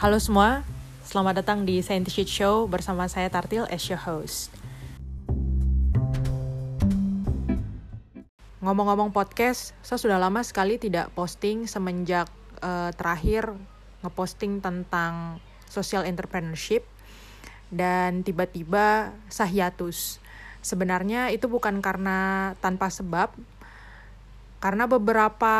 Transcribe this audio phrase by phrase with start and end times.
[0.00, 0.64] Halo semua,
[1.04, 4.48] selamat datang di Scientific Show bersama saya Tartil as your host.
[8.64, 12.32] Ngomong-ngomong podcast, saya sudah lama sekali tidak posting semenjak
[12.64, 13.52] uh, terakhir
[14.00, 15.36] ngeposting tentang
[15.68, 16.80] social entrepreneurship
[17.68, 20.16] dan tiba-tiba sahiatus.
[20.64, 23.36] Sebenarnya itu bukan karena tanpa sebab,
[24.64, 25.52] karena beberapa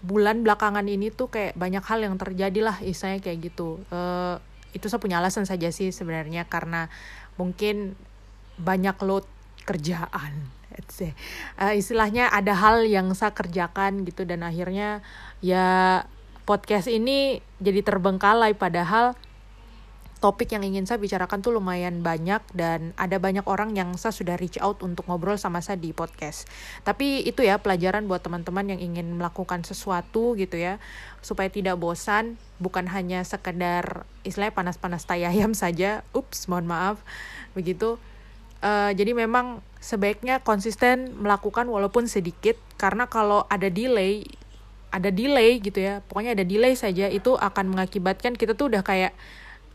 [0.00, 3.80] bulan belakangan ini tuh kayak banyak hal yang terjadi lah istilahnya kayak gitu.
[3.92, 6.86] Uh, itu saya punya alasan saja sih sebenarnya karena
[7.34, 7.98] mungkin
[8.60, 9.26] banyak load
[9.66, 10.60] kerjaan
[11.58, 15.04] uh, istilahnya ada hal yang saya kerjakan gitu dan akhirnya
[15.44, 16.04] ya
[16.46, 19.14] podcast ini jadi terbengkalai padahal
[20.20, 24.36] topik yang ingin saya bicarakan tuh lumayan banyak dan ada banyak orang yang saya sudah
[24.36, 26.44] reach out untuk ngobrol sama saya di podcast.
[26.84, 30.76] Tapi itu ya pelajaran buat teman-teman yang ingin melakukan sesuatu gitu ya
[31.24, 36.04] supaya tidak bosan, bukan hanya sekedar istilahnya panas-panas tai ayam saja.
[36.12, 37.00] Ups, mohon maaf.
[37.56, 37.96] Begitu.
[38.60, 44.28] Uh, jadi memang sebaiknya konsisten melakukan walaupun sedikit karena kalau ada delay
[44.92, 49.16] ada delay gitu ya pokoknya ada delay saja itu akan mengakibatkan kita tuh udah kayak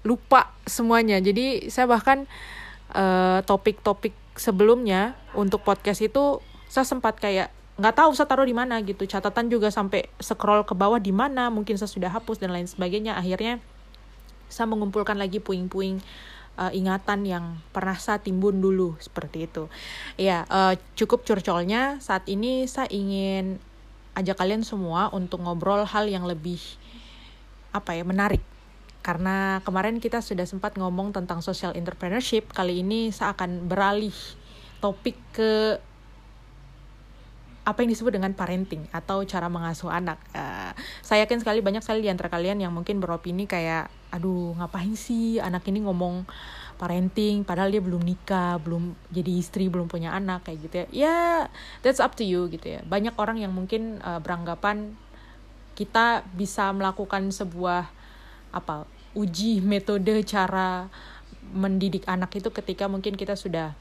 [0.06, 1.18] lupa semuanya.
[1.18, 2.30] Jadi saya bahkan
[2.94, 6.40] eh, topik-topik uh, sebelumnya untuk podcast itu
[6.70, 9.04] saya sempat kayak nggak tahu saya taruh di mana gitu.
[9.04, 13.18] Catatan juga sampai scroll ke bawah di mana mungkin saya sudah hapus dan lain sebagainya.
[13.18, 13.60] Akhirnya
[14.48, 16.00] saya mengumpulkan lagi puing-puing
[16.56, 19.68] uh, ingatan yang pernah saya timbun dulu seperti itu.
[20.16, 23.60] Ya uh, cukup curcolnya saat ini saya ingin
[24.16, 26.62] ajak kalian semua untuk ngobrol hal yang lebih
[27.76, 28.40] apa ya menarik
[29.06, 34.18] karena kemarin kita sudah sempat ngomong tentang social entrepreneurship, kali ini saya akan beralih
[34.82, 35.78] topik ke
[37.66, 40.18] apa yang disebut dengan parenting atau cara mengasuh anak.
[40.34, 40.74] Uh,
[41.06, 45.38] saya yakin sekali banyak sekali di antara kalian yang mungkin beropini kayak, aduh ngapain sih
[45.38, 46.26] anak ini ngomong
[46.82, 50.88] parenting padahal dia belum nikah, belum jadi istri, belum punya anak kayak gitu ya.
[50.90, 51.18] Ya,
[51.86, 52.82] that's up to you gitu ya.
[52.86, 54.98] Banyak orang yang mungkin uh, beranggapan
[55.78, 57.90] kita bisa melakukan sebuah
[58.56, 60.92] apa uji metode cara
[61.56, 63.74] mendidik anak itu ketika mungkin kita sudah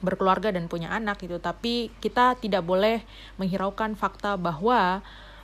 [0.00, 1.42] berkeluarga dan punya anak gitu.
[1.42, 3.02] Tapi kita tidak boleh
[3.36, 5.02] menghiraukan fakta bahwa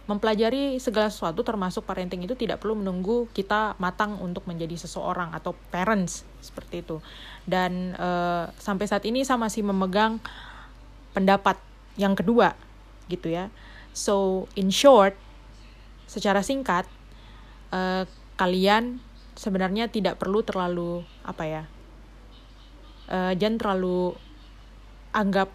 [0.08, 5.54] mempelajari segala sesuatu termasuk parenting itu tidak perlu menunggu kita matang untuk menjadi seseorang atau
[5.70, 6.98] parents seperti itu.
[7.46, 10.18] Dan uh, sampai saat ini saya masih memegang
[11.14, 11.58] pendapat
[11.94, 12.58] yang kedua
[13.06, 13.50] gitu ya.
[13.94, 15.14] So in short
[16.10, 16.90] secara singkat
[17.70, 18.02] uh,
[18.40, 19.04] kalian
[19.36, 21.62] sebenarnya tidak perlu terlalu apa ya
[23.10, 24.14] uh, jangan terlalu
[25.10, 25.50] anggap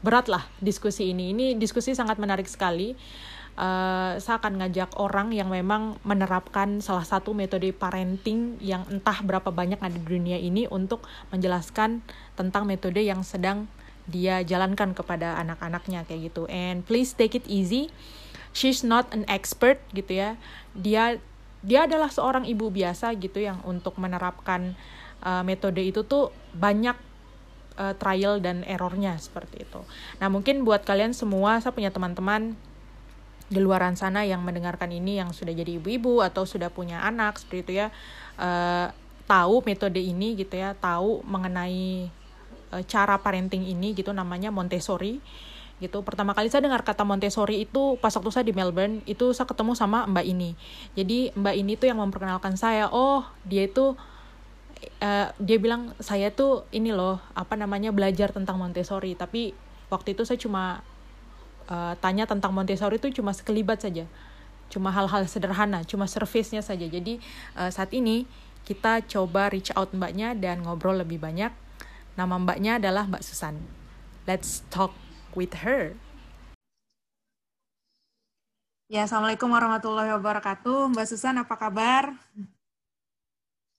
[0.00, 1.36] berat lah diskusi ini.
[1.36, 2.96] Ini diskusi sangat menarik sekali.
[3.56, 9.48] Uh, saya akan ngajak orang yang memang menerapkan salah satu metode parenting yang entah berapa
[9.48, 11.00] banyak ada di dunia ini untuk
[11.32, 12.04] menjelaskan
[12.36, 13.64] tentang metode yang sedang
[14.04, 16.44] dia jalankan kepada anak-anaknya kayak gitu.
[16.52, 17.88] And please take it easy.
[18.52, 20.30] She's not an expert gitu ya.
[20.76, 21.16] Dia
[21.64, 24.76] dia adalah seorang ibu biasa gitu yang untuk menerapkan
[25.24, 26.96] uh, metode itu tuh banyak
[27.80, 29.80] uh, trial dan errornya seperti itu.
[30.20, 32.56] Nah mungkin buat kalian semua, saya punya teman-teman
[33.46, 37.62] di luaran sana yang mendengarkan ini yang sudah jadi ibu-ibu atau sudah punya anak seperti
[37.62, 37.88] itu ya,
[38.42, 38.90] uh,
[39.30, 42.10] tahu metode ini gitu ya, tahu mengenai
[42.74, 45.22] uh, cara parenting ini gitu namanya Montessori
[45.76, 46.00] gitu.
[46.00, 49.76] Pertama kali saya dengar kata Montessori itu pas waktu saya di Melbourne itu saya ketemu
[49.76, 50.56] sama mbak ini.
[50.96, 52.88] Jadi mbak ini tuh yang memperkenalkan saya.
[52.88, 53.92] Oh dia itu
[55.04, 59.12] uh, dia bilang saya tuh ini loh apa namanya belajar tentang Montessori.
[59.14, 59.52] Tapi
[59.92, 60.80] waktu itu saya cuma
[61.68, 64.08] uh, tanya tentang Montessori itu cuma sekelibat saja.
[64.72, 66.88] Cuma hal-hal sederhana cuma service-nya saja.
[66.88, 67.20] Jadi
[67.54, 68.24] uh, saat ini
[68.66, 71.54] kita coba reach out mbaknya dan ngobrol lebih banyak.
[72.16, 73.60] Nama mbaknya adalah Mbak Susan.
[74.24, 75.05] Let's talk
[75.36, 75.92] with her.
[78.88, 80.96] Ya, Assalamualaikum warahmatullahi wabarakatuh.
[80.96, 82.16] Mbak Susan, apa kabar?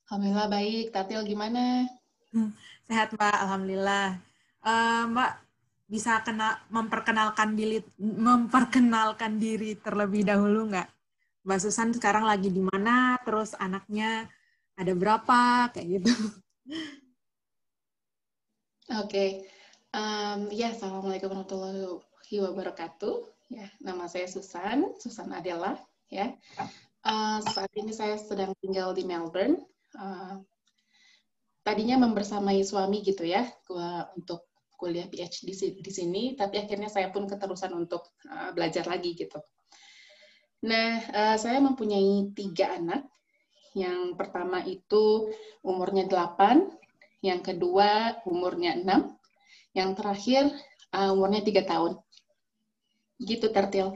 [0.06, 0.94] Alhamdulillah baik.
[0.94, 1.90] Tatil gimana?
[2.86, 3.36] Sehat, Mbak.
[3.42, 4.22] Alhamdulillah.
[4.62, 5.32] Uh, Mbak,
[5.88, 10.88] bisa kena memperkenalkan diri memperkenalkan diri terlebih dahulu nggak?
[11.42, 13.18] Mbak Susan sekarang lagi di mana?
[13.24, 14.28] Terus anaknya
[14.76, 15.72] ada berapa?
[15.72, 16.12] Kayak gitu.
[18.92, 19.08] Oke.
[19.08, 19.30] Okay.
[19.88, 21.88] Um, ya, Assalamualaikum warahmatullahi
[22.28, 23.24] wabarakatuh.
[23.48, 25.80] Ya, nama saya Susan, Susan Adela.
[26.12, 26.36] Ya,
[27.08, 29.56] uh, saat ini saya sedang tinggal di Melbourne.
[29.96, 30.44] Uh,
[31.64, 37.24] tadinya membersamai suami gitu ya, gua untuk kuliah PhD di, sini, tapi akhirnya saya pun
[37.24, 39.40] keterusan untuk uh, belajar lagi gitu.
[40.68, 43.08] Nah, uh, saya mempunyai tiga anak
[43.72, 45.30] Yang pertama itu
[45.62, 49.17] umurnya 8, yang kedua umurnya 6,
[49.78, 50.50] yang terakhir
[50.90, 51.92] uh, umurnya 3 tahun.
[53.22, 53.94] Gitu Tertil.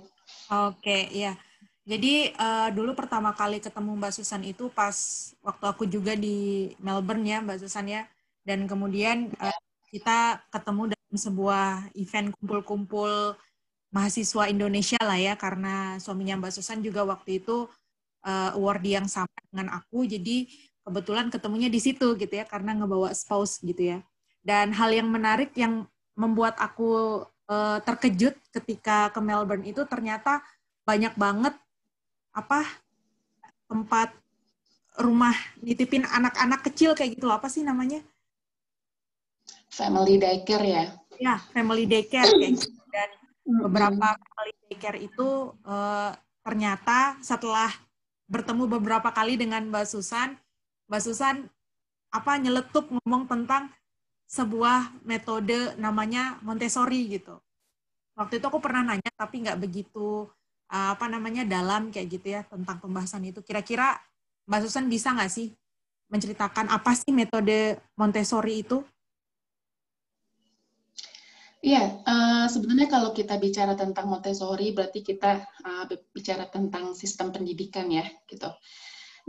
[0.50, 1.34] Oke, ya.
[1.82, 4.94] Jadi uh, dulu pertama kali ketemu Mbak Susan itu pas
[5.42, 8.06] waktu aku juga di Melbourne ya Mbak Susan ya.
[8.46, 9.58] Dan kemudian uh,
[9.90, 13.34] kita ketemu dalam sebuah event kumpul-kumpul
[13.92, 17.68] mahasiswa Indonesia lah ya karena suaminya Mbak Susan juga waktu itu
[18.24, 20.48] uh, award yang sama dengan aku jadi
[20.82, 23.98] kebetulan ketemunya di situ gitu ya karena ngebawa spouse gitu ya
[24.42, 25.86] dan hal yang menarik yang
[26.18, 30.42] membuat aku uh, terkejut ketika ke Melbourne itu ternyata
[30.82, 31.54] banyak banget
[32.34, 32.66] apa
[33.70, 34.12] tempat
[35.00, 35.32] rumah
[35.64, 38.04] nitipin anak-anak kecil kayak gitu apa sih namanya?
[39.72, 40.84] Family daycare ya?
[41.16, 42.76] Ya family daycare kayak gitu.
[42.92, 43.10] Dan
[43.64, 46.12] beberapa kali daycare itu uh,
[46.44, 47.72] ternyata setelah
[48.28, 50.36] bertemu beberapa kali dengan Mbak Susan,
[50.88, 51.36] Mbak Susan
[52.12, 53.72] apa nyeletuk ngomong tentang
[54.32, 57.36] sebuah metode namanya Montessori gitu.
[58.16, 60.24] Waktu itu aku pernah nanya tapi nggak begitu
[60.72, 63.44] uh, apa namanya dalam kayak gitu ya tentang pembahasan itu.
[63.44, 64.00] Kira-kira
[64.48, 65.52] Mbak Susan bisa nggak sih
[66.08, 68.80] menceritakan apa sih metode Montessori itu?
[71.62, 77.86] Iya, uh, sebenarnya kalau kita bicara tentang Montessori, berarti kita uh, bicara tentang sistem pendidikan
[77.86, 78.50] ya, gitu.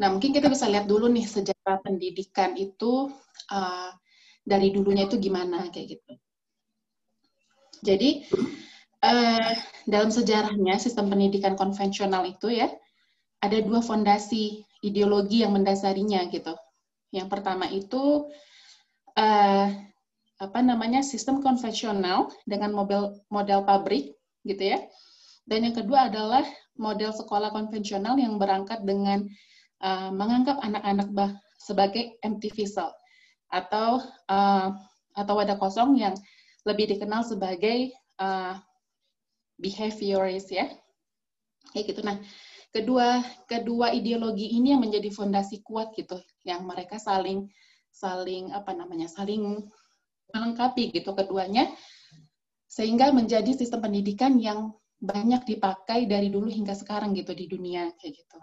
[0.02, 3.14] Nah, mungkin kita bisa lihat dulu nih sejarah pendidikan itu
[3.54, 3.94] uh,
[4.44, 6.14] dari dulunya itu gimana kayak gitu.
[7.84, 8.28] Jadi
[9.04, 9.52] uh,
[9.88, 12.72] dalam sejarahnya sistem pendidikan konvensional itu ya
[13.44, 16.56] ada dua fondasi ideologi yang mendasarinya gitu.
[17.12, 18.32] Yang pertama itu
[19.20, 19.68] uh,
[20.40, 24.16] apa namanya sistem konvensional dengan model model pabrik
[24.48, 24.80] gitu ya.
[25.44, 26.44] Dan yang kedua adalah
[26.80, 29.28] model sekolah konvensional yang berangkat dengan
[29.84, 32.92] uh, menganggap anak-anak sebagai empty vessel
[33.54, 34.74] atau uh,
[35.14, 36.18] atau wadah kosong yang
[36.66, 38.58] lebih dikenal sebagai uh,
[39.62, 40.74] behaviorist ya.
[41.70, 42.02] Kayak gitu.
[42.02, 42.18] Nah,
[42.74, 47.46] kedua kedua ideologi ini yang menjadi fondasi kuat gitu, yang mereka saling
[47.94, 49.62] saling apa namanya saling
[50.34, 51.70] melengkapi gitu keduanya
[52.66, 58.18] sehingga menjadi sistem pendidikan yang banyak dipakai dari dulu hingga sekarang gitu di dunia kayak
[58.18, 58.40] gitu.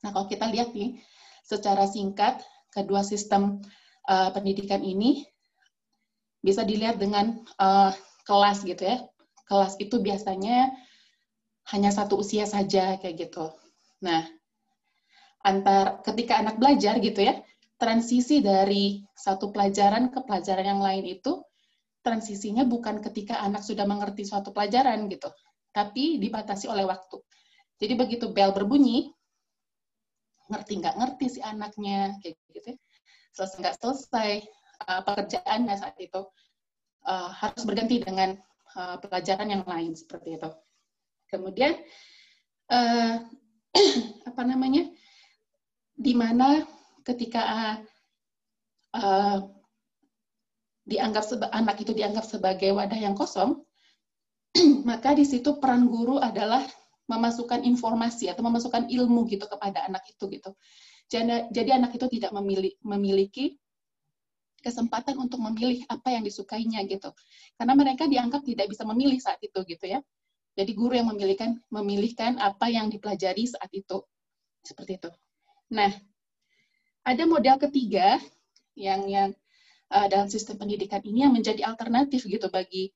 [0.00, 0.96] Nah kalau kita lihat nih
[1.44, 2.40] secara singkat
[2.74, 3.62] kedua sistem
[4.10, 5.22] uh, pendidikan ini
[6.44, 7.94] bisa dilihat dengan uh,
[8.26, 9.06] kelas gitu ya.
[9.46, 10.74] Kelas itu biasanya
[11.72, 13.48] hanya satu usia saja kayak gitu.
[14.02, 14.26] Nah
[15.44, 17.38] antar ketika anak belajar gitu ya
[17.76, 21.44] transisi dari satu pelajaran ke pelajaran yang lain itu
[22.04, 25.32] transisinya bukan ketika anak sudah mengerti suatu pelajaran gitu,
[25.72, 27.16] tapi dibatasi oleh waktu.
[27.80, 29.08] Jadi begitu bel berbunyi,
[30.54, 32.76] ngerti nggak ngerti si anaknya kayak gitu, ya.
[33.34, 34.30] selesai nggak selesai
[34.86, 36.22] uh, pekerjaannya saat itu
[37.04, 38.38] uh, harus berganti dengan
[38.78, 40.50] uh, pelajaran yang lain seperti itu.
[41.26, 41.74] Kemudian
[42.70, 43.18] uh,
[44.30, 44.86] apa namanya,
[45.94, 46.62] di mana
[47.02, 47.82] ketika
[48.94, 49.38] uh,
[50.84, 53.64] dianggap anak itu dianggap sebagai wadah yang kosong,
[54.88, 56.62] maka di situ peran guru adalah
[57.04, 60.50] memasukkan informasi atau memasukkan ilmu gitu kepada anak itu gitu.
[61.08, 63.44] Jadi, jadi anak itu tidak memiliki, memiliki
[64.64, 67.12] kesempatan untuk memilih apa yang disukainya gitu.
[67.60, 70.00] Karena mereka dianggap tidak bisa memilih saat itu gitu ya.
[70.56, 74.00] Jadi guru yang memilihkan memilihkan apa yang dipelajari saat itu.
[74.64, 75.10] Seperti itu.
[75.76, 75.92] Nah,
[77.04, 78.16] ada model ketiga
[78.72, 79.28] yang yang
[79.92, 82.88] uh, dalam sistem pendidikan ini yang menjadi alternatif gitu bagi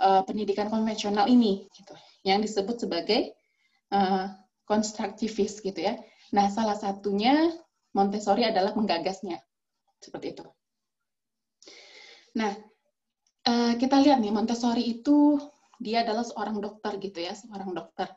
[0.00, 1.92] uh, pendidikan konvensional ini gitu
[2.24, 3.36] yang disebut sebagai
[3.90, 4.26] uh,
[5.60, 5.98] gitu ya.
[6.30, 7.50] Nah, salah satunya
[7.90, 9.42] Montessori adalah menggagasnya.
[9.98, 10.46] Seperti itu.
[12.38, 12.54] Nah,
[13.50, 15.36] uh, kita lihat nih Montessori itu
[15.82, 18.08] dia adalah seorang dokter gitu ya, seorang dokter.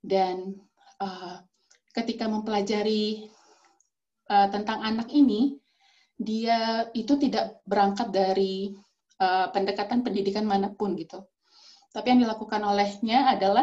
[0.00, 0.56] Dan
[0.98, 1.36] uh,
[1.92, 3.28] ketika mempelajari
[4.32, 5.60] uh, tentang anak ini,
[6.16, 8.72] dia itu tidak berangkat dari
[9.22, 11.22] pendekatan pendidikan mana pun gitu.
[11.94, 13.62] Tapi yang dilakukan olehnya adalah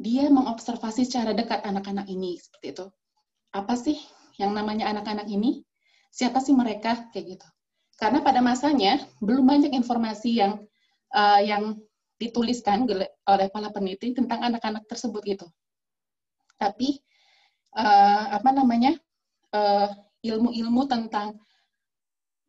[0.00, 2.86] dia mengobservasi secara dekat anak-anak ini seperti itu.
[3.52, 4.00] Apa sih
[4.40, 5.60] yang namanya anak-anak ini?
[6.08, 7.48] Siapa sih mereka kayak gitu?
[8.00, 10.64] Karena pada masanya belum banyak informasi yang
[11.12, 11.76] uh, yang
[12.16, 12.88] dituliskan
[13.28, 15.46] oleh para peneliti tentang anak-anak tersebut gitu.
[16.56, 16.96] Tapi
[17.76, 18.96] uh, apa namanya
[19.52, 19.92] uh,
[20.24, 21.36] ilmu-ilmu tentang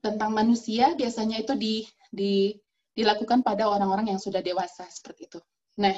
[0.01, 2.57] tentang manusia biasanya itu di, di,
[2.97, 5.39] dilakukan pada orang-orang yang sudah dewasa seperti itu.
[5.77, 5.93] Nah,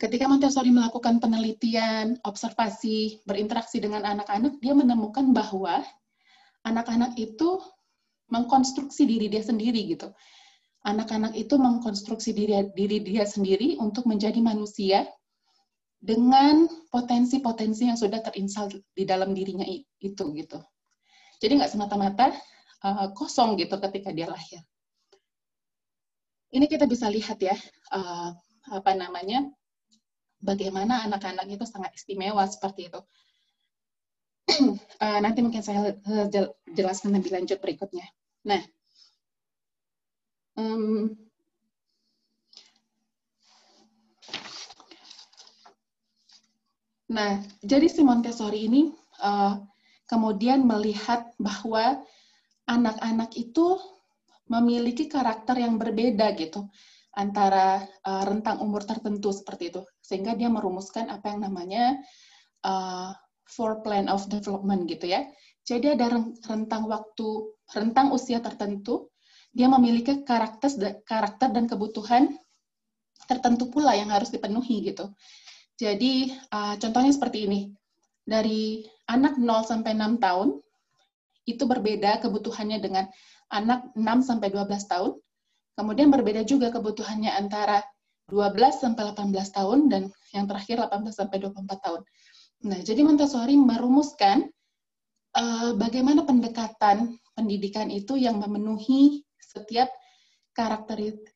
[0.00, 5.84] ketika Montessori melakukan penelitian, observasi, berinteraksi dengan anak-anak, dia menemukan bahwa
[6.64, 7.58] anak-anak itu
[8.32, 10.08] mengkonstruksi diri dia sendiri gitu.
[10.82, 15.06] Anak-anak itu mengkonstruksi diri, diri dia sendiri untuk menjadi manusia
[16.02, 19.62] dengan potensi-potensi yang sudah terinstal di dalam dirinya
[20.02, 20.58] itu gitu.
[21.38, 22.34] Jadi nggak semata-mata
[22.82, 24.58] uh, kosong gitu ketika dia lahir.
[26.52, 27.54] Ini kita bisa lihat ya
[27.94, 28.34] uh,
[28.74, 29.46] apa namanya
[30.42, 33.00] bagaimana anak-anak itu sangat istimewa seperti itu.
[34.98, 35.94] uh, nanti mungkin saya
[36.74, 38.04] jelaskan lebih lanjut berikutnya.
[38.44, 38.62] Nah,
[40.58, 41.14] um,
[47.12, 48.88] Nah, jadi si Montessori ini
[49.20, 49.60] uh,
[50.08, 52.00] kemudian melihat bahwa
[52.64, 53.76] anak-anak itu
[54.48, 56.72] memiliki karakter yang berbeda gitu
[57.12, 62.00] antara uh, rentang umur tertentu seperti itu, sehingga dia merumuskan apa yang namanya
[62.64, 63.12] uh,
[63.44, 65.28] four plan of development gitu ya.
[65.62, 66.10] Jadi ada
[66.48, 69.12] rentang waktu, rentang usia tertentu,
[69.52, 70.72] dia memiliki karakter
[71.04, 72.34] karakter dan kebutuhan
[73.28, 75.12] tertentu pula yang harus dipenuhi gitu.
[75.76, 77.60] Jadi uh, contohnya seperti ini.
[78.22, 80.48] Dari anak 0 sampai 6 tahun
[81.42, 83.10] itu berbeda kebutuhannya dengan
[83.50, 85.12] anak 6 sampai 12 tahun.
[85.72, 87.80] Kemudian berbeda juga kebutuhannya antara
[88.28, 90.02] 12 sampai 18 tahun dan
[90.32, 92.00] yang terakhir 18 sampai 24 tahun.
[92.62, 94.46] Nah, jadi Montessori merumuskan
[95.34, 99.90] uh, bagaimana pendekatan pendidikan itu yang memenuhi setiap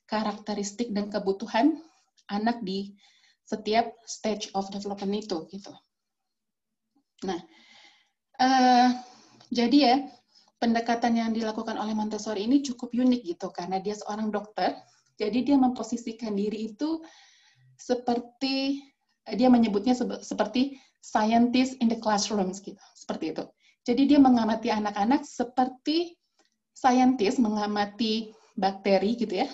[0.07, 1.81] karakteristik dan kebutuhan
[2.29, 2.93] anak di
[3.47, 5.73] setiap stage of development itu gitu.
[7.25, 7.41] Nah,
[8.43, 8.89] uh,
[9.49, 9.97] jadi ya
[10.57, 14.73] pendekatan yang dilakukan oleh Montessori ini cukup unik gitu karena dia seorang dokter,
[15.21, 17.05] jadi dia memposisikan diri itu
[17.77, 18.81] seperti
[19.27, 23.45] dia menyebutnya seperti scientist in the classrooms gitu, seperti itu.
[23.87, 26.15] Jadi dia mengamati anak-anak seperti
[26.75, 29.49] scientist mengamati bakteri gitu ya,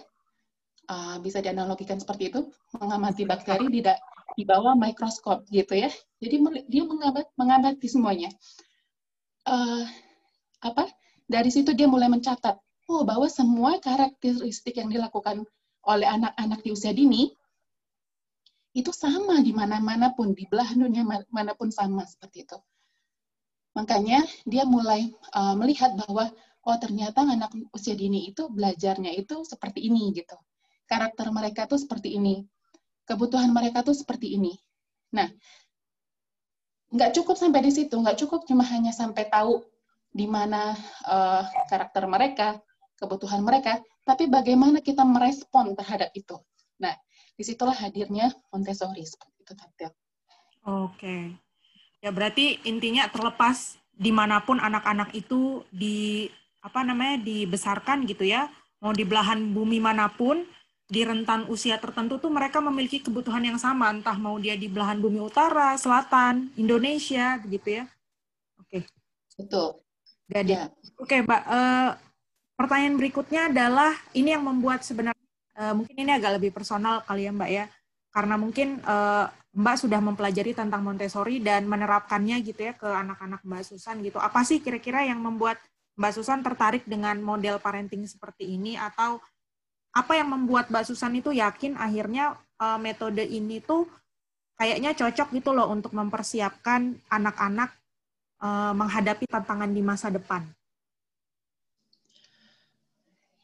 [0.89, 2.41] uh, bisa dianalogikan seperti itu,
[2.77, 3.81] mengamati bakteri di,
[4.39, 5.91] di bawah mikroskop gitu ya.
[6.23, 6.37] Jadi
[6.71, 8.31] dia mengamati, mengamati semuanya.
[9.43, 9.85] Uh,
[10.63, 10.89] apa?
[11.27, 12.57] Dari situ dia mulai mencatat,
[12.89, 15.45] oh bahwa semua karakteristik yang dilakukan
[15.83, 17.35] oleh anak-anak di usia dini
[18.73, 22.59] itu sama di mana-mana pun, di belahan dunia mana pun sama seperti itu.
[23.77, 29.85] Makanya dia mulai uh, melihat bahwa oh ternyata anak usia dini itu belajarnya itu seperti
[29.91, 30.37] ini gitu
[30.93, 32.45] karakter mereka tuh seperti ini,
[33.09, 34.53] kebutuhan mereka tuh seperti ini.
[35.17, 35.25] Nah,
[36.93, 39.65] nggak cukup sampai di situ, nggak cukup cuma hanya sampai tahu
[40.13, 40.77] di mana
[41.09, 42.61] uh, karakter mereka,
[43.01, 46.37] kebutuhan mereka, tapi bagaimana kita merespon terhadap itu.
[46.79, 46.93] Nah,
[47.33, 49.87] di situlah hadirnya Montessori seperti itu, Tante.
[50.63, 51.35] Oke,
[51.99, 56.31] ya berarti intinya terlepas di mana pun anak-anak itu di
[56.63, 58.47] apa namanya dibesarkan gitu ya,
[58.79, 60.47] mau di belahan bumi mana pun,
[60.87, 65.03] di rentan usia tertentu tuh mereka memiliki kebutuhan yang sama, entah mau dia di belahan
[65.03, 67.85] bumi utara, selatan, Indonesia, begitu ya.
[68.63, 68.87] Oke.
[69.35, 69.82] Betul.
[70.33, 70.67] Jadi, ya.
[70.97, 71.43] oke, Mbak.
[71.45, 71.91] Uh,
[72.57, 75.29] pertanyaan berikutnya adalah ini yang membuat sebenarnya
[75.61, 77.65] uh, mungkin ini agak lebih personal kali ya, Mbak ya,
[78.11, 83.63] karena mungkin uh, Mbak sudah mempelajari tentang Montessori dan menerapkannya gitu ya ke anak-anak Mbak
[83.69, 84.17] Susan gitu.
[84.17, 85.61] Apa sih kira-kira yang membuat
[86.01, 89.21] Mbak Susan tertarik dengan model parenting seperti ini atau
[89.93, 93.85] apa yang membuat Mbak Susan itu yakin akhirnya uh, metode ini tuh
[94.57, 97.77] kayaknya cocok gitu loh untuk mempersiapkan anak-anak
[98.43, 100.43] uh, menghadapi tantangan di masa depan.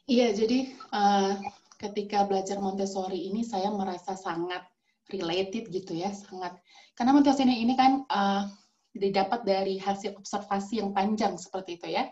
[0.09, 1.37] Iya, jadi uh,
[1.79, 4.65] ketika belajar Montessori ini saya merasa sangat
[5.09, 6.59] related gitu ya, sangat
[6.97, 8.43] karena Montessori ini kan uh,
[8.91, 12.09] didapat dari hasil observasi yang panjang seperti itu ya.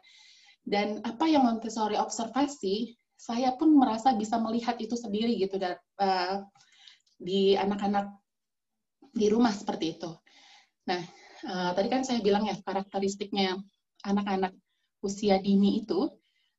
[0.67, 6.46] Dan apa yang Montessori observasi saya pun merasa bisa melihat itu sendiri gitu dan uh,
[7.17, 8.13] di anak-anak
[9.10, 10.13] di rumah seperti itu.
[10.86, 11.01] Nah,
[11.46, 13.60] uh, tadi kan saya bilang ya karakteristiknya
[14.06, 14.53] anak-anak
[15.06, 16.10] usia dini itu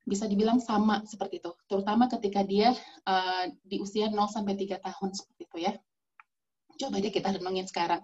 [0.08, 2.72] bisa dibilang sama seperti itu, terutama ketika dia
[3.04, 5.72] uh, di usia 0 sampai 3 tahun seperti itu ya.
[6.78, 8.00] Coba deh kita renungin sekarang.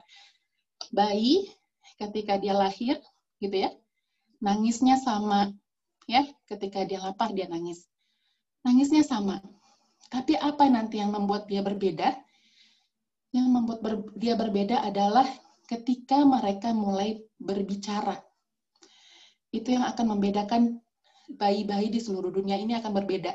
[0.92, 1.48] Bayi
[1.96, 3.00] ketika dia lahir
[3.40, 3.72] gitu ya,
[4.44, 5.54] nangisnya sama
[6.04, 7.88] ya, ketika dia lapar dia nangis
[8.64, 9.38] nangisnya sama.
[10.08, 12.16] Tapi apa nanti yang membuat dia berbeda?
[13.30, 15.28] Yang membuat ber, dia berbeda adalah
[15.64, 18.20] ketika mereka mulai berbicara.
[19.54, 20.62] Itu yang akan membedakan
[21.30, 23.32] bayi-bayi di seluruh dunia ini akan berbeda.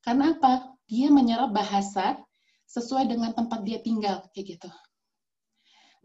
[0.00, 0.72] Karena apa?
[0.86, 2.16] Dia menyerap bahasa
[2.70, 4.70] sesuai dengan tempat dia tinggal, kayak gitu.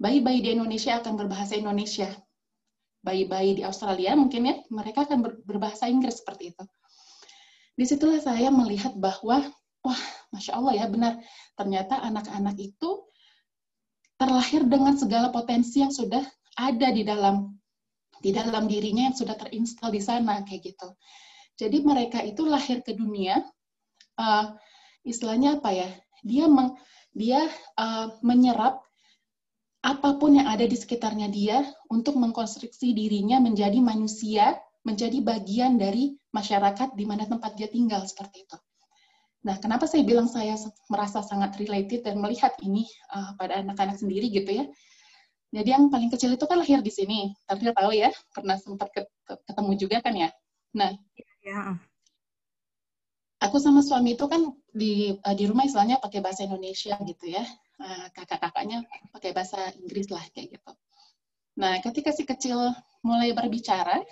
[0.01, 2.09] bayi-bayi di Indonesia akan berbahasa Indonesia.
[3.05, 6.65] Bayi-bayi di Australia mungkin ya, mereka akan berbahasa Inggris seperti itu.
[7.77, 9.45] Di situlah saya melihat bahwa,
[9.85, 10.01] wah,
[10.33, 11.21] Masya Allah ya, benar.
[11.53, 13.09] Ternyata anak-anak itu
[14.21, 16.21] terlahir dengan segala potensi yang sudah
[16.53, 17.57] ada di dalam
[18.21, 20.93] di dalam dirinya yang sudah terinstal di sana kayak gitu.
[21.57, 23.41] Jadi mereka itu lahir ke dunia,
[24.21, 24.53] uh,
[25.01, 25.89] istilahnya apa ya?
[26.21, 26.77] Dia meng,
[27.17, 27.49] dia
[27.81, 28.85] uh, menyerap
[29.81, 34.53] apa pun yang ada di sekitarnya dia untuk mengkonstruksi dirinya menjadi manusia,
[34.85, 38.57] menjadi bagian dari masyarakat di mana tempat dia tinggal seperti itu.
[39.41, 40.53] Nah, kenapa saya bilang saya
[40.85, 44.65] merasa sangat related dan melihat ini uh, pada anak-anak sendiri gitu ya?
[45.51, 47.33] Jadi yang paling kecil itu kan lahir di sini.
[47.49, 48.93] Tapi tahu ya, pernah sempat
[49.25, 50.29] ketemu juga kan ya.
[50.77, 50.93] Nah,
[51.43, 51.75] ya.
[53.41, 57.43] aku sama suami itu kan di uh, di rumah istilahnya pakai bahasa Indonesia gitu ya.
[57.81, 60.71] Uh, kakak-kakaknya pakai bahasa Inggris lah kayak gitu.
[61.57, 62.71] Nah, ketika si kecil
[63.01, 64.05] mulai berbicara,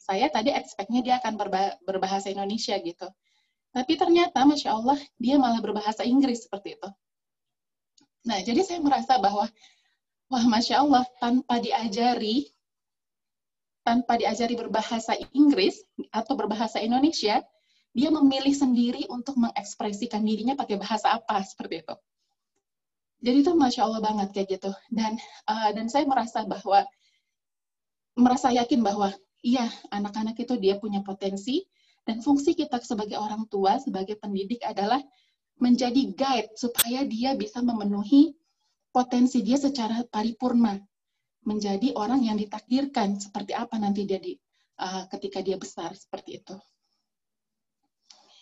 [0.00, 1.38] saya tadi expect-nya dia akan
[1.86, 3.06] berbahasa Indonesia gitu.
[3.72, 6.88] Tapi ternyata, Masya Allah, dia malah berbahasa Inggris seperti itu.
[8.28, 9.48] Nah, jadi saya merasa bahwa,
[10.28, 12.52] wah Masya Allah, tanpa diajari,
[13.82, 15.80] tanpa diajari berbahasa Inggris
[16.12, 17.40] atau berbahasa Indonesia,
[17.92, 21.96] dia memilih sendiri untuk mengekspresikan dirinya pakai bahasa apa, seperti itu.
[23.24, 24.70] Jadi itu Masya Allah banget kayak gitu.
[24.92, 25.16] Dan
[25.48, 26.84] uh, dan saya merasa bahwa,
[28.20, 31.64] merasa yakin bahwa, iya, anak-anak itu dia punya potensi,
[32.02, 34.98] dan fungsi kita sebagai orang tua, sebagai pendidik adalah
[35.62, 38.34] menjadi guide supaya dia bisa memenuhi
[38.90, 40.78] potensi dia secara paripurna.
[41.42, 44.38] Menjadi orang yang ditakdirkan seperti apa nanti dia di,
[44.78, 46.54] uh, ketika dia besar seperti itu.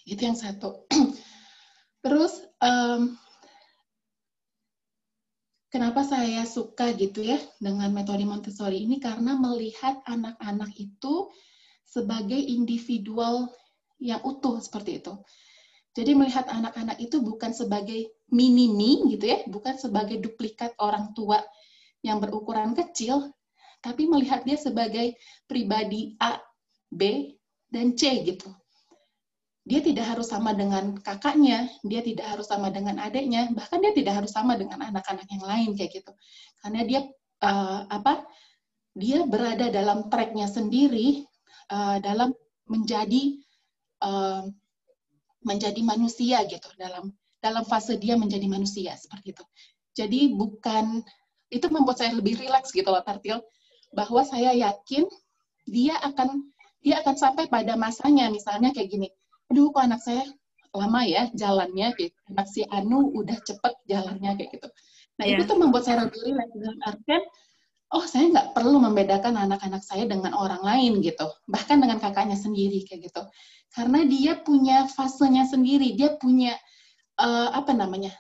[0.05, 0.85] Itu yang satu.
[2.05, 3.17] Terus um,
[5.73, 11.29] kenapa saya suka gitu ya dengan metode Montessori ini karena melihat anak-anak itu
[11.91, 13.51] sebagai individual
[13.99, 15.19] yang utuh seperti itu.
[15.91, 21.43] Jadi melihat anak-anak itu bukan sebagai mini-me gitu ya, bukan sebagai duplikat orang tua
[22.07, 23.35] yang berukuran kecil,
[23.83, 25.19] tapi melihat dia sebagai
[25.51, 26.39] pribadi A,
[26.95, 27.35] B,
[27.67, 28.55] dan C gitu.
[29.67, 34.23] Dia tidak harus sama dengan kakaknya, dia tidak harus sama dengan adiknya, bahkan dia tidak
[34.23, 36.13] harus sama dengan anak-anak yang lain kayak gitu.
[36.63, 37.01] Karena dia
[37.45, 38.25] uh, apa?
[38.95, 41.23] Dia berada dalam tracknya sendiri
[41.71, 42.35] uh, dalam
[42.69, 43.39] menjadi
[44.05, 44.47] uh,
[45.43, 49.45] menjadi manusia gitu dalam dalam fase dia menjadi manusia seperti itu.
[49.97, 51.01] Jadi bukan
[51.51, 53.41] itu membuat saya lebih rileks gitu loh Tartil
[53.91, 55.09] bahwa saya yakin
[55.67, 56.47] dia akan
[56.81, 59.09] dia akan sampai pada masanya misalnya kayak gini.
[59.51, 60.23] Aduh kok anak saya
[60.71, 64.69] lama ya jalannya kayak anak si Anu udah cepet jalannya kayak gitu.
[65.19, 65.35] Nah yeah.
[65.37, 67.23] itu tuh membuat saya lebih rileks dalam artian
[67.91, 72.87] oh saya nggak perlu membedakan anak-anak saya dengan orang lain gitu, bahkan dengan kakaknya sendiri
[72.87, 73.23] kayak gitu,
[73.75, 76.55] karena dia punya fasenya sendiri, dia punya
[77.19, 78.15] uh, apa namanya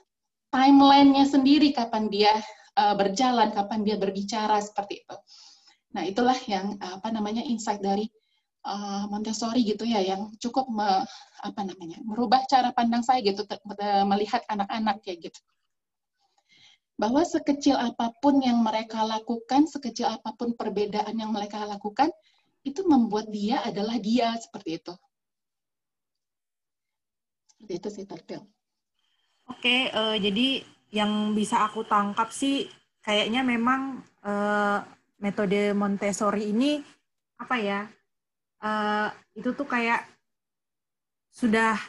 [0.50, 2.34] timelinenya sendiri kapan dia
[2.74, 5.16] uh, berjalan, kapan dia berbicara seperti itu.
[5.94, 8.10] Nah itulah yang apa namanya insight dari
[8.66, 11.06] uh, Montessori gitu ya, yang cukup me,
[11.46, 13.46] apa namanya merubah cara pandang saya gitu
[14.06, 15.40] melihat anak-anak kayak gitu
[17.00, 22.12] bahwa sekecil apa pun yang mereka lakukan, sekecil apa pun perbedaan yang mereka lakukan,
[22.60, 24.92] itu membuat dia adalah dia seperti itu.
[27.48, 28.44] Seperti itu sih Tartil.
[29.48, 30.60] Oke, uh, jadi
[30.92, 32.68] yang bisa aku tangkap sih
[33.00, 34.84] kayaknya memang uh,
[35.24, 36.84] metode Montessori ini
[37.40, 37.80] apa ya?
[38.60, 40.04] Uh, itu tuh kayak
[41.32, 41.80] sudah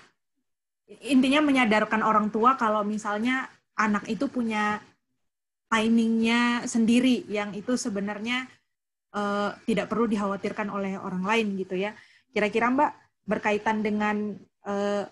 [1.03, 4.79] intinya menyadarkan orang tua kalau misalnya anak itu punya
[5.71, 8.43] timingnya sendiri yang itu sebenarnya
[9.15, 11.95] uh, tidak perlu dikhawatirkan oleh orang lain gitu ya.
[12.35, 12.91] Kira-kira Mbak
[13.23, 14.35] berkaitan dengan
[14.67, 15.07] uh,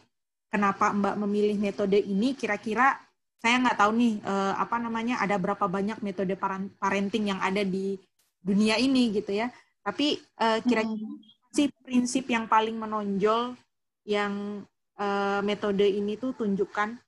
[0.52, 3.00] kenapa Mbak memilih metode ini, kira-kira
[3.39, 6.36] saya nggak tahu nih uh, apa namanya ada berapa banyak metode
[6.76, 7.95] parenting yang ada di
[8.43, 9.48] dunia ini gitu ya.
[9.80, 11.56] Tapi uh, kira-kira hmm.
[11.56, 13.56] sih prinsip yang paling menonjol
[14.04, 14.67] yang
[15.00, 17.00] uh, metode ini tuh tunjukkan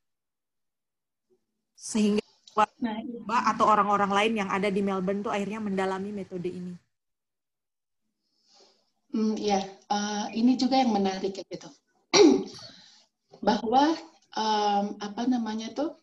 [1.76, 6.76] sehingga Mbak atau orang-orang lain yang ada di Melbourne tuh akhirnya mendalami metode ini?
[9.12, 9.60] Hmm, ya,
[9.92, 11.70] uh, ini juga yang menarik ya gitu.
[13.48, 13.96] Bahwa
[14.36, 16.00] um, apa namanya tuh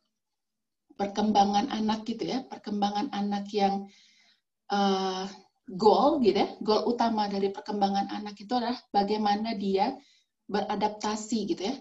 [0.96, 3.88] perkembangan anak gitu ya, perkembangan anak yang
[4.68, 5.24] uh,
[5.68, 9.96] goal gitu ya, goal utama dari perkembangan anak itu adalah bagaimana dia
[10.48, 11.76] beradaptasi gitu ya,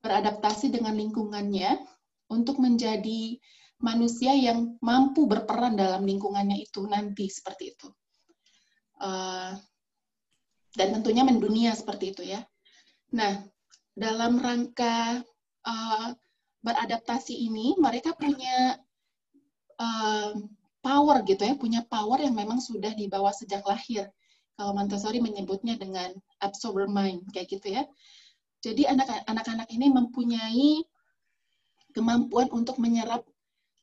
[0.00, 1.80] beradaptasi dengan lingkungannya
[2.28, 3.40] untuk menjadi
[3.78, 7.88] manusia yang mampu berperan dalam lingkungannya itu nanti seperti itu.
[8.98, 9.54] Uh,
[10.74, 12.42] dan tentunya mendunia seperti itu ya.
[13.14, 13.38] Nah,
[13.94, 15.22] dalam rangka
[15.66, 16.08] uh,
[16.62, 18.78] beradaptasi ini, mereka punya
[19.78, 20.34] uh,
[20.82, 24.10] power gitu ya, punya power yang memang sudah dibawa sejak lahir.
[24.58, 26.10] Kalau Montessori menyebutnya dengan
[26.42, 27.86] absorber mind, kayak gitu ya.
[28.58, 28.90] Jadi
[29.22, 30.82] anak-anak ini mempunyai
[31.94, 33.22] kemampuan untuk menyerap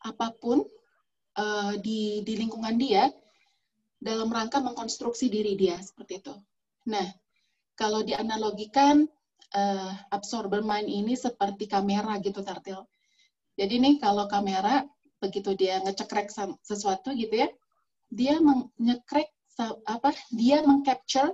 [0.05, 0.61] apa pun
[1.35, 3.09] uh, di, di lingkungan dia
[3.97, 6.35] dalam rangka mengkonstruksi diri dia seperti itu.
[6.93, 7.09] Nah,
[7.73, 9.09] kalau dianalogikan
[9.57, 12.85] uh, absorber mind ini seperti kamera gitu Tartil.
[13.57, 14.85] Jadi nih kalau kamera
[15.17, 16.29] begitu dia ngecekrek
[16.61, 17.49] sesuatu gitu ya,
[18.11, 19.31] dia menyekrek
[19.87, 20.11] apa?
[20.29, 21.33] Dia mengcapture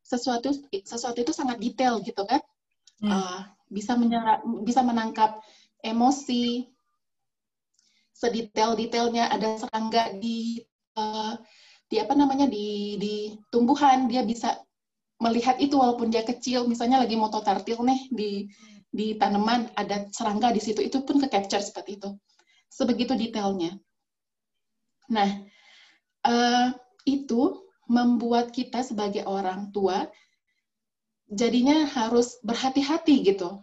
[0.00, 2.40] sesuatu sesuatu itu sangat detail gitu kan.
[3.02, 3.12] Hmm.
[3.12, 5.38] Uh, bisa menyerap, bisa menangkap
[5.82, 6.66] emosi
[8.20, 10.60] sedetail-detailnya ada serangga di
[11.00, 11.40] uh,
[11.88, 13.14] di apa namanya di di
[13.48, 14.60] tumbuhan dia bisa
[15.20, 18.30] melihat itu walaupun dia kecil, misalnya lagi moto tartil nih di
[18.90, 22.10] di tanaman ada serangga di situ, itu pun ke capture seperti itu.
[22.72, 23.76] Sebegitu detailnya.
[25.12, 25.30] Nah,
[26.26, 26.72] uh,
[27.04, 30.06] itu membuat kita sebagai orang tua
[31.30, 33.62] jadinya harus berhati-hati gitu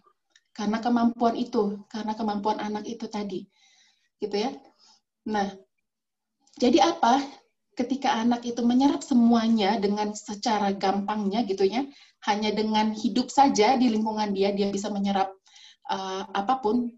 [0.56, 3.46] karena kemampuan itu, karena kemampuan anak itu tadi.
[4.18, 4.52] Gitu ya.
[5.28, 5.54] Nah,
[6.58, 7.22] jadi apa?
[7.78, 11.86] ketika anak itu menyerap semuanya dengan secara gampangnya gitu ya,
[12.26, 15.30] hanya dengan hidup saja di lingkungan dia dia bisa menyerap
[15.94, 16.90] uh, apa pun,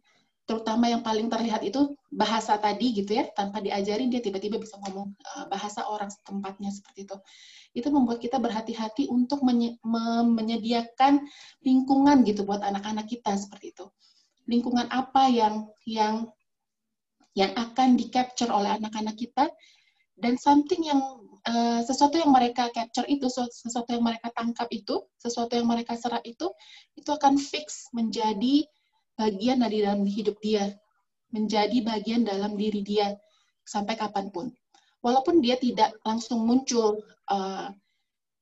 [0.48, 5.12] terutama yang paling terlihat itu bahasa tadi gitu ya, tanpa diajarin dia tiba-tiba bisa ngomong
[5.36, 7.18] uh, bahasa orang tempatnya seperti itu.
[7.76, 11.28] Itu membuat kita berhati-hati untuk menye menyediakan
[11.60, 13.86] lingkungan gitu buat anak-anak kita seperti itu.
[14.48, 16.32] Lingkungan apa yang yang
[17.40, 19.48] yang akan di capture oleh anak-anak kita.
[20.20, 21.00] Dan something yang
[21.48, 26.20] uh, sesuatu yang mereka capture itu sesuatu yang mereka tangkap itu sesuatu yang mereka serap
[26.28, 26.52] itu
[27.00, 28.68] itu akan fix menjadi
[29.16, 30.76] bagian dari dalam hidup dia.
[31.32, 33.16] Menjadi bagian dalam diri dia
[33.64, 34.52] sampai kapan pun.
[35.00, 37.00] Walaupun dia tidak langsung muncul
[37.32, 37.72] uh,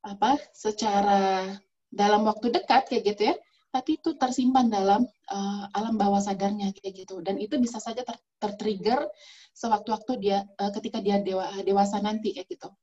[0.01, 1.53] apa secara
[1.93, 3.35] dalam waktu dekat kayak gitu ya
[3.77, 8.17] tapi itu tersimpan dalam uh, alam bawah sadarnya kayak gitu dan itu bisa saja ter
[8.41, 9.05] tertrigger
[9.53, 12.73] sewaktu-waktu dia uh, ketika dia dewa dewasa nanti kayak gitu.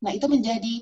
[0.00, 0.80] Nah, itu menjadi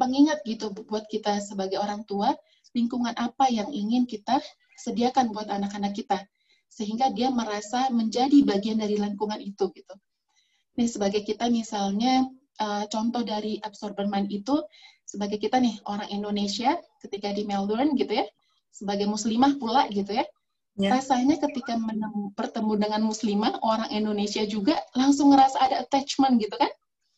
[0.00, 2.32] pengingat gitu buat kita sebagai orang tua,
[2.72, 4.40] lingkungan apa yang ingin kita
[4.80, 6.24] sediakan buat anak-anak kita
[6.72, 9.94] sehingga dia merasa menjadi bagian dari lingkungan itu gitu.
[10.80, 12.24] Nih sebagai kita misalnya
[12.64, 14.56] uh, contoh dari absorber mind itu
[15.04, 18.28] sebagai kita nih orang Indonesia ketika di Melbourne gitu ya
[18.72, 20.26] sebagai muslimah pula gitu ya.
[20.78, 20.94] Yeah.
[20.94, 26.70] rasanya ketika menemu, bertemu dengan muslimah orang Indonesia juga langsung ngerasa ada attachment gitu kan?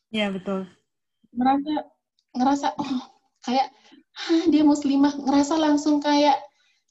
[0.08, 0.60] Iya yeah, betul.
[1.36, 1.72] Ngerasa
[2.40, 3.04] ngerasa oh
[3.44, 3.68] kayak
[4.20, 5.14] Hah, dia muslimah.
[5.16, 6.36] Ngerasa langsung kayak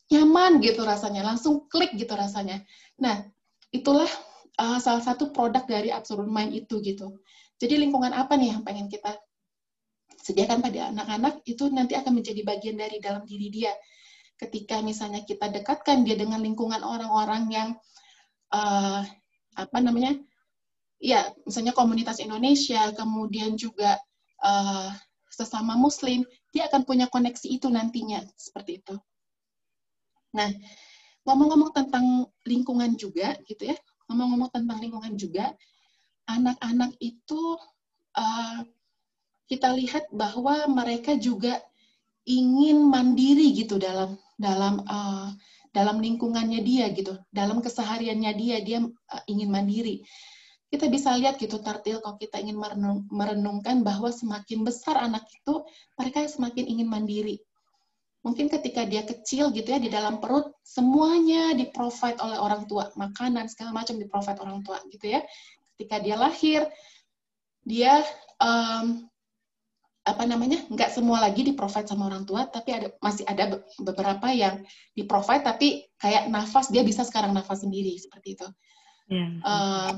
[0.10, 2.66] nyaman gitu rasanya langsung klik gitu rasanya.
[2.98, 3.22] Nah
[3.70, 4.10] itulah
[4.58, 7.22] uh, salah satu produk dari Absolute Mind itu gitu.
[7.60, 9.14] Jadi lingkungan apa nih yang pengen kita
[10.26, 11.44] sediakan pada anak-anak?
[11.46, 13.74] Itu nanti akan menjadi bagian dari dalam diri dia.
[14.40, 17.70] Ketika misalnya kita dekatkan dia dengan lingkungan orang-orang yang
[18.56, 19.04] uh,
[19.60, 20.16] apa namanya,
[21.04, 24.00] ya misalnya komunitas Indonesia, kemudian juga
[24.40, 24.96] uh,
[25.28, 26.24] sesama Muslim,
[26.56, 28.96] dia akan punya koneksi itu nantinya seperti itu.
[30.34, 30.50] Nah,
[31.28, 35.52] ngomong-ngomong tentang lingkungan juga, gitu ya, ngomong-ngomong tentang lingkungan juga,
[36.32, 37.60] anak-anak itu
[38.16, 38.60] uh,
[39.50, 41.58] kita lihat bahwa mereka juga
[42.30, 45.34] ingin mandiri gitu dalam dalam uh,
[45.74, 50.06] dalam lingkungannya dia gitu, dalam kesehariannya dia dia uh, ingin mandiri.
[50.70, 55.66] Kita bisa lihat gitu tartil kalau kita ingin merenung, merenungkan bahwa semakin besar anak itu
[55.98, 57.42] mereka semakin ingin mandiri.
[58.22, 62.94] Mungkin ketika dia kecil gitu ya di dalam perut semuanya di provide oleh orang tua,
[62.94, 65.26] makanan segala macam di provide orang tua gitu ya
[65.80, 66.68] ketika dia lahir
[67.64, 68.04] dia
[68.44, 69.08] um,
[70.10, 74.28] apa namanya nggak semua lagi di provide sama orang tua tapi ada masih ada beberapa
[74.34, 74.66] yang
[74.98, 78.48] di provide tapi kayak nafas dia bisa sekarang nafas sendiri seperti itu
[79.08, 79.30] yeah.
[79.30, 79.46] Ya.
[79.46, 79.92] uh,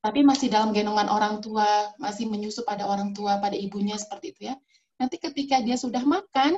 [0.00, 4.40] tapi masih dalam gendongan orang tua masih menyusup pada orang tua pada ibunya seperti itu
[4.52, 4.54] ya
[4.96, 6.56] nanti ketika dia sudah makan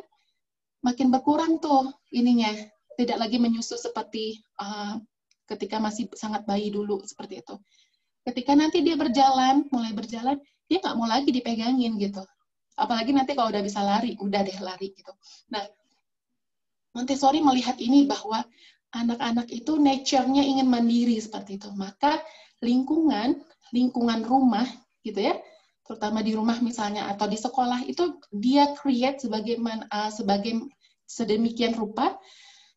[0.84, 2.54] makin berkurang tuh ininya
[2.94, 4.98] tidak lagi menyusu seperti uh,
[5.50, 7.56] ketika masih sangat bayi dulu seperti itu
[8.28, 10.36] ketika nanti dia berjalan, mulai berjalan,
[10.68, 12.20] dia nggak mau lagi dipegangin gitu.
[12.78, 15.10] Apalagi nanti kalau udah bisa lari, udah deh lari gitu.
[15.50, 15.66] Nah,
[16.94, 18.46] Montessori melihat ini bahwa
[18.94, 21.68] anak-anak itu nature-nya ingin mandiri seperti itu.
[21.74, 22.22] Maka
[22.64, 23.42] lingkungan,
[23.74, 24.64] lingkungan rumah
[25.04, 25.36] gitu ya,
[25.84, 30.68] terutama di rumah misalnya atau di sekolah itu dia create sebagai uh, sebagai
[31.08, 32.16] sedemikian rupa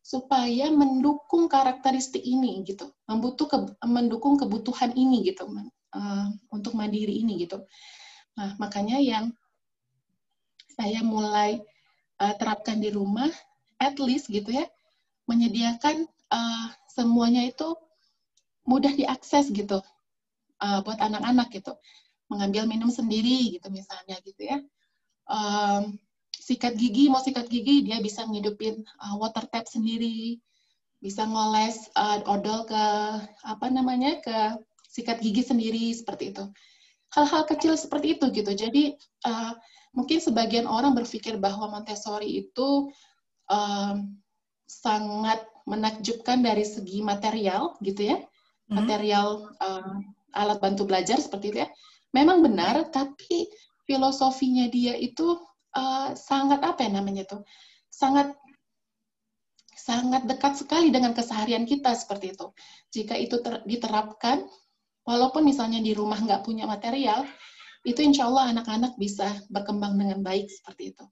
[0.02, 5.46] supaya mendukung karakteristik ini gitu, membutuh ke, mendukung kebutuhan ini gitu
[5.94, 7.62] uh, untuk mandiri ini gitu.
[8.34, 9.30] Nah makanya yang
[10.72, 11.60] saya mulai
[12.18, 13.28] uh, terapkan di rumah,
[13.76, 14.66] at least gitu ya,
[15.28, 17.76] menyediakan uh, semuanya itu
[18.64, 19.82] mudah diakses gitu
[20.62, 21.74] uh, buat anak-anak gitu,
[22.30, 24.58] mengambil minum sendiri gitu misalnya gitu ya.
[25.26, 25.98] Um,
[26.42, 30.42] sikat gigi mau sikat gigi dia bisa ngidupin uh, water tap sendiri
[31.02, 32.84] bisa ngoles uh, odol ke
[33.42, 36.46] apa namanya ke sikat gigi sendiri seperti itu.
[37.12, 38.52] Hal-hal kecil seperti itu gitu.
[38.54, 38.94] Jadi
[39.26, 39.52] uh,
[39.92, 42.88] mungkin sebagian orang berpikir bahwa Montessori itu
[43.48, 43.96] um,
[44.64, 48.72] sangat menakjubkan dari segi material gitu ya hmm.
[48.72, 50.00] material uh,
[50.32, 51.68] alat bantu belajar seperti itu ya
[52.16, 53.46] memang benar tapi
[53.84, 55.36] filosofinya dia itu
[55.76, 57.44] uh, sangat apa ya namanya tuh
[57.92, 58.32] sangat
[59.82, 62.54] sangat dekat sekali dengan keseharian kita seperti itu.
[62.94, 64.46] Jika itu ter, diterapkan,
[65.02, 67.26] walaupun misalnya di rumah nggak punya material,
[67.82, 71.04] itu insya Allah anak-anak bisa berkembang dengan baik seperti itu.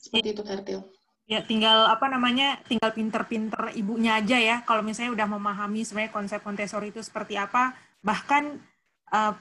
[0.00, 0.80] Seperti itu, Kartil.
[1.28, 4.56] Ya, tinggal apa namanya, tinggal pinter-pinter ibunya aja ya.
[4.64, 8.56] Kalau misalnya udah memahami sebenarnya konsep Montessori itu seperti apa, bahkan
[9.12, 9.36] uh,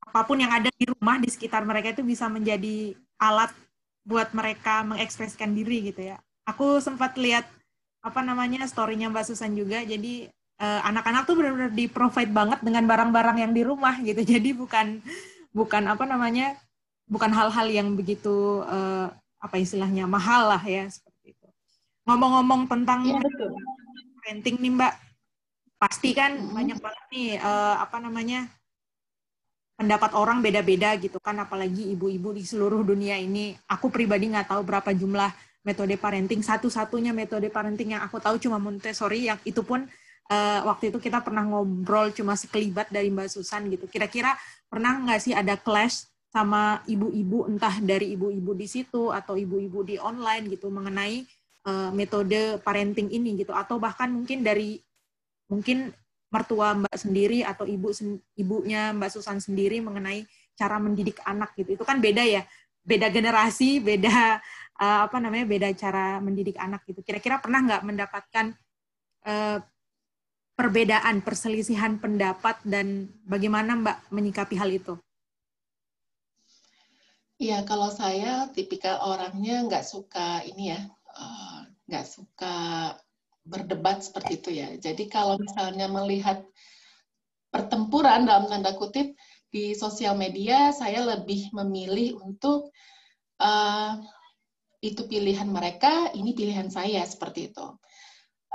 [0.00, 3.52] apa pun yang ada di rumah di sekitar mereka itu bisa menjadi alat
[4.00, 6.16] buat mereka mengekspresikan diri gitu ya.
[6.48, 7.44] Aku sempat lihat
[8.04, 9.84] apa namanya storynya Mbak Susan juga.
[9.84, 10.28] Jadi
[10.60, 14.20] eh, anak-anak tuh benar-benar di provide banget dengan barang-barang yang di rumah gitu.
[14.36, 15.00] Jadi bukan
[15.54, 16.58] bukan apa namanya
[17.06, 21.48] bukan hal-hal yang begitu uh, apa istilahnya mahal lah ya seperti itu.
[22.08, 23.52] Ngomong-ngomong tentang ya, betul.
[24.20, 24.94] parenting nih Mbak,
[25.76, 26.52] pasti kan hmm.
[26.56, 28.48] banyak banget nih uh, apa namanya
[29.74, 34.62] pendapat orang beda-beda gitu kan apalagi ibu-ibu di seluruh dunia ini aku pribadi nggak tahu
[34.62, 35.28] berapa jumlah
[35.66, 39.84] metode parenting satu-satunya metode parenting yang aku tahu cuma Montessori yang itu pun
[40.30, 44.36] uh, waktu itu kita pernah ngobrol cuma sekelibat dari Mbak Susan gitu kira-kira
[44.68, 49.96] pernah nggak sih ada clash sama ibu-ibu entah dari ibu-ibu di situ atau ibu-ibu di
[50.02, 51.22] online gitu mengenai
[51.68, 54.82] uh, metode parenting ini gitu atau bahkan mungkin dari
[55.46, 55.94] mungkin
[56.34, 57.94] mertua Mbak sendiri atau ibu
[58.34, 60.26] ibunya Mbak Susan sendiri mengenai
[60.58, 61.78] cara mendidik anak gitu.
[61.78, 62.42] Itu kan beda ya,
[62.82, 64.42] beda generasi, beda
[64.82, 67.06] uh, apa namanya, beda cara mendidik anak gitu.
[67.06, 68.46] Kira-kira pernah nggak mendapatkan
[69.30, 69.58] uh,
[70.54, 74.94] perbedaan, perselisihan pendapat dan bagaimana Mbak menyikapi hal itu?
[77.42, 80.80] Iya, kalau saya tipikal orangnya nggak suka ini ya,
[81.18, 81.58] eh,
[81.90, 82.56] nggak suka
[83.44, 84.68] berdebat seperti itu ya.
[84.78, 86.40] Jadi kalau misalnya melihat
[87.52, 89.14] pertempuran dalam tanda kutip
[89.52, 92.74] di sosial media, saya lebih memilih untuk
[93.38, 93.94] uh,
[94.82, 97.66] itu pilihan mereka, ini pilihan saya seperti itu.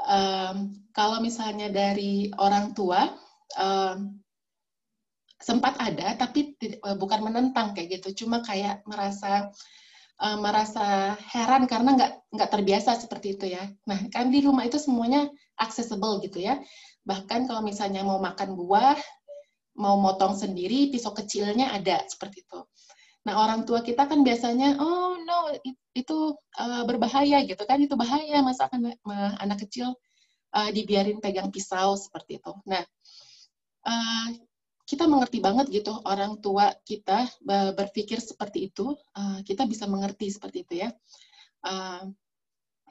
[0.07, 3.11] Um, kalau misalnya dari orang tua,
[3.59, 4.19] um,
[5.39, 6.55] sempat ada, tapi
[6.99, 9.47] bukan menentang kayak gitu, cuma kayak merasa
[10.19, 13.71] uh, merasa heran karena nggak nggak terbiasa seperti itu ya.
[13.87, 16.59] Nah kan di rumah itu semuanya accessible gitu ya.
[17.07, 18.99] Bahkan kalau misalnya mau makan buah,
[19.79, 22.59] mau motong sendiri, pisau kecilnya ada seperti itu.
[23.27, 25.51] Nah orang tua kita kan biasanya, oh no
[25.95, 28.95] itu uh, berbahaya gitu kan, itu bahaya masa akan
[29.43, 29.95] anak kecil
[30.55, 32.53] uh, dibiarin pegang pisau seperti itu.
[32.69, 32.83] Nah
[33.87, 34.27] uh,
[34.89, 37.29] kita mengerti banget gitu orang tua kita
[37.77, 40.89] berpikir seperti itu uh, kita bisa mengerti seperti itu ya
[41.69, 42.09] uh,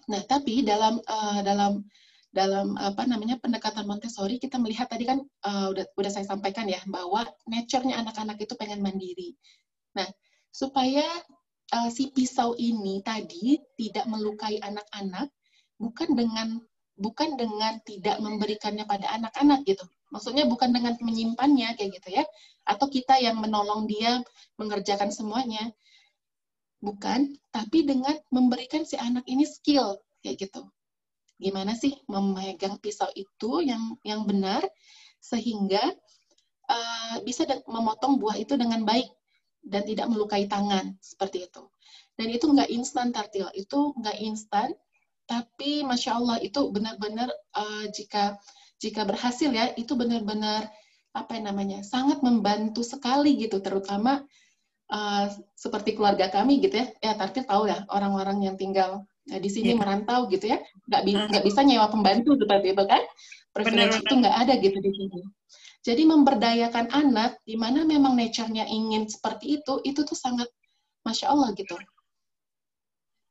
[0.06, 1.82] nah tapi dalam uh, dalam
[2.30, 6.78] dalam apa namanya pendekatan Montessori kita melihat tadi kan uh, udah udah saya sampaikan ya
[6.86, 9.34] bahwa nature-nya anak-anak itu pengen mandiri
[9.96, 10.08] nah
[10.52, 11.04] supaya
[11.72, 15.30] uh, si pisau ini tadi tidak melukai anak-anak
[15.78, 16.48] bukan dengan
[16.98, 22.24] bukan dengan tidak memberikannya pada anak-anak gitu Maksudnya bukan dengan menyimpannya kayak gitu ya,
[22.64, 24.24] atau kita yang menolong dia
[24.56, 25.68] mengerjakan semuanya.
[26.80, 30.64] Bukan, tapi dengan memberikan si anak ini skill kayak gitu.
[31.38, 34.64] Gimana sih memegang pisau itu yang yang benar
[35.18, 35.82] sehingga
[36.70, 39.06] uh, bisa memotong buah itu dengan baik
[39.64, 41.62] dan tidak melukai tangan seperti itu.
[42.18, 44.74] Dan itu nggak instan tartil, itu nggak instan,
[45.28, 48.40] tapi masya Allah itu benar-benar uh, jika
[48.80, 50.66] jika berhasil ya itu benar-benar
[51.14, 54.22] apa yang namanya sangat membantu sekali gitu terutama
[54.90, 56.86] uh, seperti keluarga kami gitu ya.
[57.02, 59.78] Ya Tartil tahu ya orang-orang yang tinggal nah, di sini yeah.
[59.78, 60.58] merantau gitu ya
[60.90, 63.02] nggak bi nggak bisa nyewa pembantu seperti itu kan.
[63.54, 65.20] Privilege itu nggak ada gitu di sini
[65.86, 70.50] jadi memberdayakan anak di mana memang nature-nya ingin seperti itu itu tuh sangat
[71.06, 71.78] masya Allah gitu.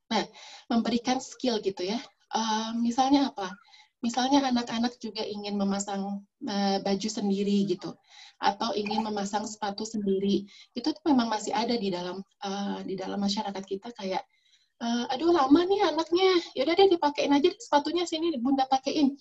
[0.08, 0.24] Nah
[0.72, 2.00] memberikan skill gitu ya.
[2.32, 3.52] Uh, misalnya apa?
[4.00, 7.98] Misalnya anak-anak juga ingin memasang uh, baju sendiri gitu
[8.38, 10.48] atau ingin memasang sepatu sendiri.
[10.72, 14.24] Itu tuh memang masih ada di dalam uh, di dalam masyarakat kita kayak
[14.80, 16.30] uh, aduh lama nih anaknya.
[16.56, 19.20] Yaudah deh dipakein aja sepatunya sini bunda pakein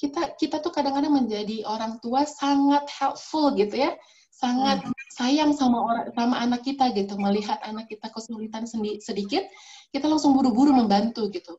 [0.00, 3.92] kita kita tuh kadang-kadang menjadi orang tua sangat helpful gitu ya
[4.32, 4.92] sangat hmm.
[5.14, 8.66] sayang sama orang sama anak kita gitu melihat anak kita kesulitan
[8.98, 9.44] sedikit
[9.92, 11.54] kita langsung buru-buru membantu gitu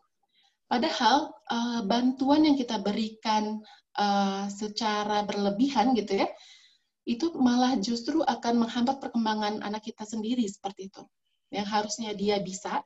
[0.74, 3.62] Padahal uh, bantuan yang kita berikan
[3.94, 6.28] uh, secara berlebihan gitu ya,
[7.06, 11.06] itu malah justru akan menghambat perkembangan anak kita sendiri seperti itu.
[11.54, 12.82] Yang harusnya dia bisa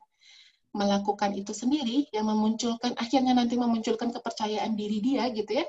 [0.78, 5.66] melakukan itu sendiri, yang memunculkan akhirnya nanti memunculkan kepercayaan diri dia gitu ya,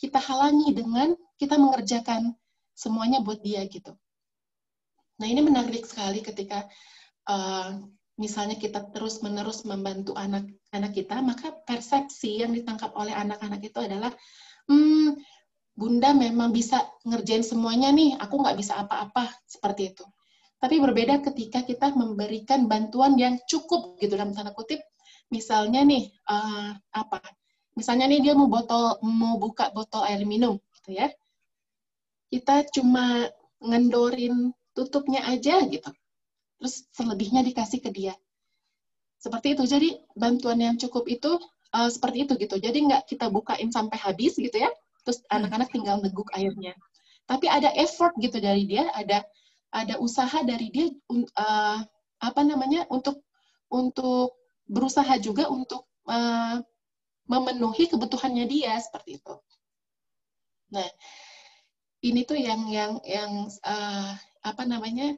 [0.00, 2.32] kita halangi dengan kita mengerjakan
[2.72, 3.92] semuanya buat dia gitu.
[5.20, 6.64] Nah ini menarik sekali ketika
[7.28, 7.76] uh,
[8.18, 14.10] misalnya kita terus-menerus membantu anak-anak kita, maka persepsi yang ditangkap oleh anak-anak itu adalah,
[14.66, 15.14] hmm,
[15.78, 20.02] Bunda memang bisa ngerjain semuanya nih, aku nggak bisa apa-apa, seperti itu.
[20.58, 24.82] Tapi berbeda ketika kita memberikan bantuan yang cukup, gitu, dalam tanda kutip,
[25.30, 27.22] misalnya nih, uh, apa,
[27.78, 31.06] misalnya nih dia mau botol, mau buka botol air minum, gitu ya,
[32.34, 33.30] kita cuma
[33.62, 35.94] ngendorin tutupnya aja, gitu
[36.58, 38.14] terus selebihnya dikasih ke dia.
[39.18, 39.64] Seperti itu.
[39.64, 41.38] Jadi bantuan yang cukup itu
[41.74, 42.58] uh, seperti itu gitu.
[42.58, 44.70] Jadi nggak kita bukain sampai habis gitu ya.
[45.06, 45.38] Terus hmm.
[45.38, 46.74] anak-anak tinggal neguk airnya.
[47.30, 49.22] Tapi ada effort gitu dari dia, ada
[49.68, 51.80] ada usaha dari dia uh,
[52.18, 53.20] apa namanya untuk
[53.68, 54.36] untuk
[54.68, 56.60] berusaha juga untuk uh,
[57.28, 59.34] memenuhi kebutuhannya dia seperti itu.
[60.72, 60.88] Nah,
[62.04, 63.32] ini tuh yang yang yang
[63.64, 64.12] uh,
[64.44, 65.16] apa namanya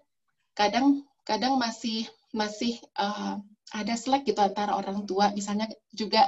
[0.58, 3.38] kadang kadang masih masih uh,
[3.70, 6.26] ada slack gitu antara orang tua misalnya juga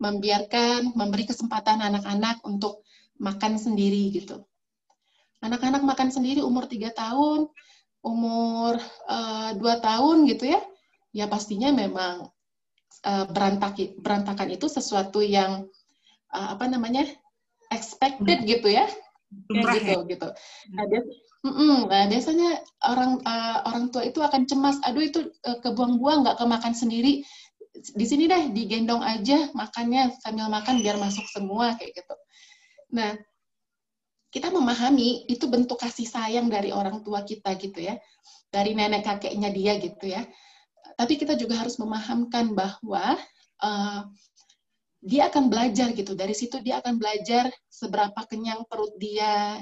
[0.00, 2.80] membiarkan memberi kesempatan anak-anak untuk
[3.20, 4.40] makan sendiri gitu
[5.40, 7.48] anak-anak makan sendiri umur tiga tahun
[8.00, 10.60] umur uh, tahun gitu ya
[11.12, 12.30] ya pastinya memang
[13.04, 15.66] uh, berantaki, berantakan itu sesuatu yang
[16.32, 17.04] uh, apa namanya
[17.68, 18.48] expected hmm.
[18.48, 18.86] gitu ya
[19.50, 20.00] gitu ya.
[20.06, 20.28] gitu
[20.74, 20.86] nah,
[21.40, 21.88] Mm-mm.
[21.88, 26.76] Nah, biasanya orang uh, orang tua itu akan cemas, aduh itu uh, kebuang-buang nggak kemakan
[26.76, 27.24] sendiri.
[27.72, 32.14] Di sini deh digendong aja makannya sambil makan biar masuk semua kayak gitu.
[32.92, 33.16] Nah,
[34.30, 37.98] kita memahami itu bentuk kasih sayang dari orang tua kita gitu ya,
[38.50, 40.22] dari nenek kakeknya dia gitu ya.
[40.94, 43.18] Tapi kita juga harus memahamkan bahwa
[43.62, 44.00] uh,
[45.02, 46.14] dia akan belajar gitu.
[46.14, 49.58] Dari situ dia akan belajar seberapa kenyang perut dia,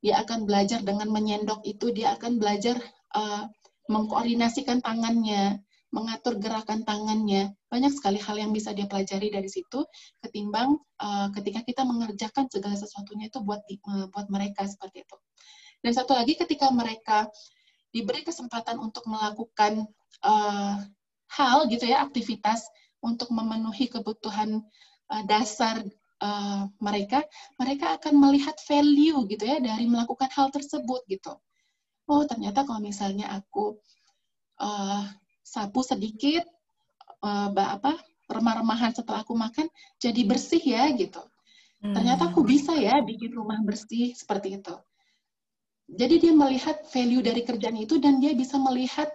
[0.00, 2.80] dia akan belajar dengan menyendok itu, dia akan belajar
[3.12, 3.44] uh,
[3.92, 5.60] mengkoordinasikan tangannya,
[5.92, 7.52] mengatur gerakan tangannya.
[7.68, 9.84] Banyak sekali hal yang bisa dia pelajari dari situ,
[10.24, 15.16] ketimbang uh, ketika kita mengerjakan segala sesuatunya itu buat uh, buat mereka seperti itu.
[15.84, 17.28] Dan satu lagi, ketika mereka
[17.92, 19.84] diberi kesempatan untuk melakukan
[20.24, 20.80] uh,
[21.28, 22.64] hal gitu ya, aktivitas
[23.04, 24.64] untuk memenuhi kebutuhan
[25.12, 25.84] uh, dasar
[26.24, 27.20] uh, mereka,
[27.60, 31.36] mereka akan melihat value gitu ya dari melakukan hal tersebut gitu.
[32.08, 33.76] Oh ternyata kalau misalnya aku
[34.62, 35.04] uh,
[35.42, 36.46] sapu sedikit,
[37.22, 37.98] uh, apa
[38.30, 39.68] remah-remahan setelah aku makan
[40.00, 41.20] jadi bersih ya gitu.
[41.82, 41.94] Hmm.
[41.94, 44.74] Ternyata aku bisa ya bikin rumah bersih seperti itu.
[45.92, 49.10] Jadi dia melihat value dari kerjaan itu dan dia bisa melihat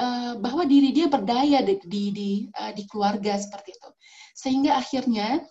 [0.00, 3.90] uh, bahwa diri dia berdaya di di di, uh, di keluarga seperti itu.
[4.32, 5.42] Sehingga akhirnya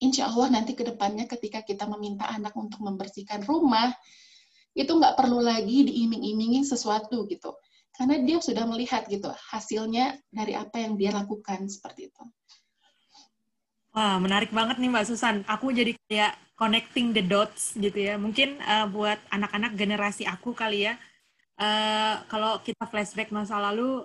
[0.00, 3.92] insya Allah nanti ke depannya ketika kita meminta anak untuk membersihkan rumah,
[4.76, 7.52] itu nggak perlu lagi diiming-imingi sesuatu gitu.
[7.96, 12.22] Karena dia sudah melihat gitu hasilnya dari apa yang dia lakukan seperti itu.
[13.96, 15.40] Wah, menarik banget nih Mbak Susan.
[15.48, 18.20] Aku jadi kayak connecting the dots gitu ya.
[18.20, 21.00] Mungkin uh, buat anak-anak generasi aku kali ya,
[21.56, 24.04] uh, kalau kita flashback masa lalu,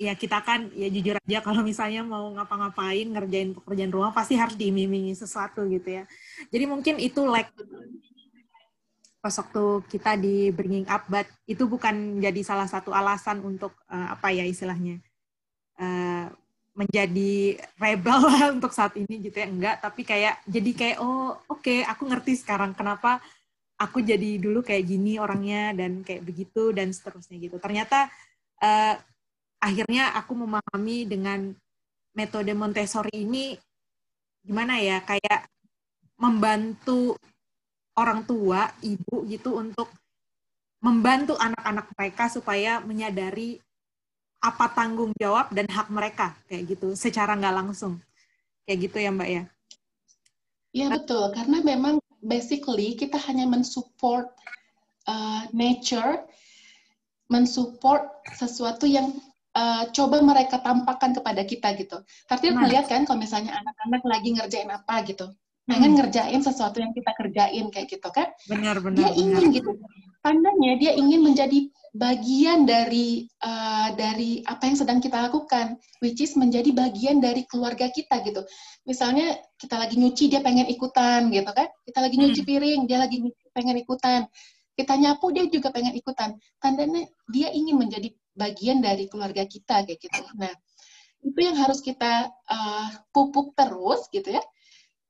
[0.00, 4.56] ya kita kan ya jujur aja kalau misalnya mau ngapa-ngapain ngerjain pekerjaan rumah pasti harus
[4.56, 6.04] diiming sesuatu gitu ya.
[6.48, 7.52] Jadi mungkin itu like
[9.20, 14.16] pas waktu kita di bringing up but itu bukan jadi salah satu alasan untuk uh,
[14.16, 14.96] apa ya istilahnya
[15.76, 16.32] uh,
[16.72, 18.20] menjadi rebel
[18.56, 19.46] untuk saat ini gitu ya.
[19.46, 23.20] Enggak tapi kayak jadi kayak oh oke okay, aku ngerti sekarang kenapa
[23.76, 27.60] aku jadi dulu kayak gini orangnya dan kayak begitu dan seterusnya gitu.
[27.60, 28.08] Ternyata
[28.64, 28.94] uh,
[29.60, 31.52] akhirnya aku memahami dengan
[32.16, 33.56] metode Montessori ini
[34.40, 35.48] gimana ya kayak
[36.16, 37.16] membantu
[37.98, 39.90] orang tua, ibu gitu untuk
[40.80, 43.60] membantu anak-anak mereka supaya menyadari
[44.40, 48.00] apa tanggung jawab dan hak mereka kayak gitu secara nggak langsung
[48.64, 49.44] kayak gitu ya mbak ya
[50.70, 54.32] Iya betul karena memang basically kita hanya mensupport
[55.04, 56.24] uh, nature
[57.28, 59.12] mensupport sesuatu yang
[59.54, 62.02] uh, coba mereka tampakkan kepada kita gitu.
[62.26, 62.66] Tapi nah.
[62.66, 65.30] melihat kan kalau misalnya anak-anak lagi ngerjain apa gitu,
[65.70, 65.98] pengen hmm.
[66.02, 68.28] ngerjain sesuatu yang kita kerjain kayak gitu kan?
[68.50, 68.98] Benar benar.
[68.98, 69.56] Dia ingin benar.
[69.56, 69.70] gitu
[70.20, 76.38] tandanya dia ingin menjadi bagian dari uh, dari apa yang sedang kita lakukan, which is
[76.38, 78.46] menjadi bagian dari keluarga kita gitu.
[78.86, 81.66] Misalnya kita lagi nyuci dia pengen ikutan gitu kan?
[81.82, 82.48] Kita lagi nyuci hmm.
[82.48, 83.18] piring dia lagi
[83.50, 84.28] pengen ikutan.
[84.78, 86.38] Kita nyapu dia juga pengen ikutan.
[86.62, 90.22] Tandanya dia ingin menjadi bagian dari keluarga kita kayak gitu.
[90.38, 90.52] Nah
[91.20, 94.44] itu yang harus kita uh, pupuk terus gitu ya.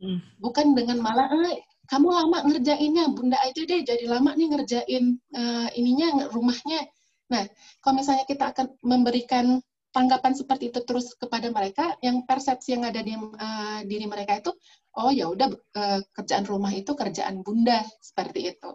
[0.01, 0.18] Hmm.
[0.40, 5.05] Bukan dengan malah eh, kamu lama ngerjainnya, bunda aja deh jadi lama nih ngerjain
[5.36, 6.88] uh, ininya rumahnya.
[7.28, 7.44] Nah,
[7.84, 13.03] kalau misalnya kita akan memberikan tanggapan seperti itu terus kepada mereka, yang persepsi yang ada
[13.03, 14.55] di uh, diri mereka itu,
[14.96, 18.70] oh ya udah uh, kerjaan rumah itu kerjaan bunda seperti itu.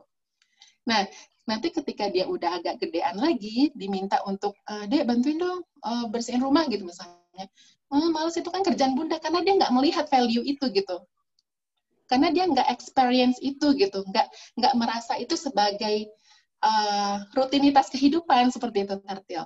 [0.86, 1.08] Nah,
[1.48, 6.44] nanti ketika dia udah agak gedean lagi, diminta untuk, uh, dek bantuin dong uh, bersihin
[6.44, 7.48] rumah gitu misalnya.
[7.90, 11.00] Males itu kan kerjaan bunda karena dia nggak melihat value itu gitu
[12.06, 14.28] karena dia nggak experience itu gitu, nggak
[14.62, 16.10] nggak merasa itu sebagai
[16.62, 19.46] uh, rutinitas kehidupan seperti itu Tartil.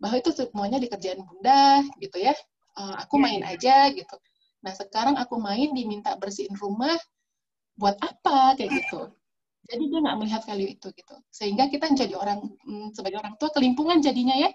[0.00, 2.32] Bahwa itu semuanya dikerjain bunda gitu ya,
[2.76, 3.52] uh, aku iya, main iya.
[3.56, 4.16] aja gitu.
[4.64, 6.96] Nah sekarang aku main diminta bersihin rumah,
[7.80, 9.08] buat apa kayak gitu.
[9.70, 11.16] Jadi dia nggak melihat value itu gitu.
[11.32, 14.50] Sehingga kita jadi orang hmm, sebagai orang tua kelimpungan jadinya ya.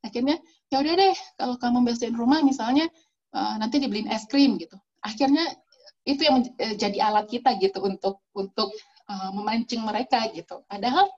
[0.00, 0.40] Akhirnya
[0.72, 2.88] ya udah deh kalau kamu bersihin rumah misalnya
[3.36, 4.76] uh, nanti dibeliin es krim gitu.
[5.04, 5.44] Akhirnya
[6.04, 8.72] itu yang eh, jadi alat kita gitu untuk untuk
[9.08, 10.64] uh, memancing mereka gitu.
[10.64, 11.08] Padahal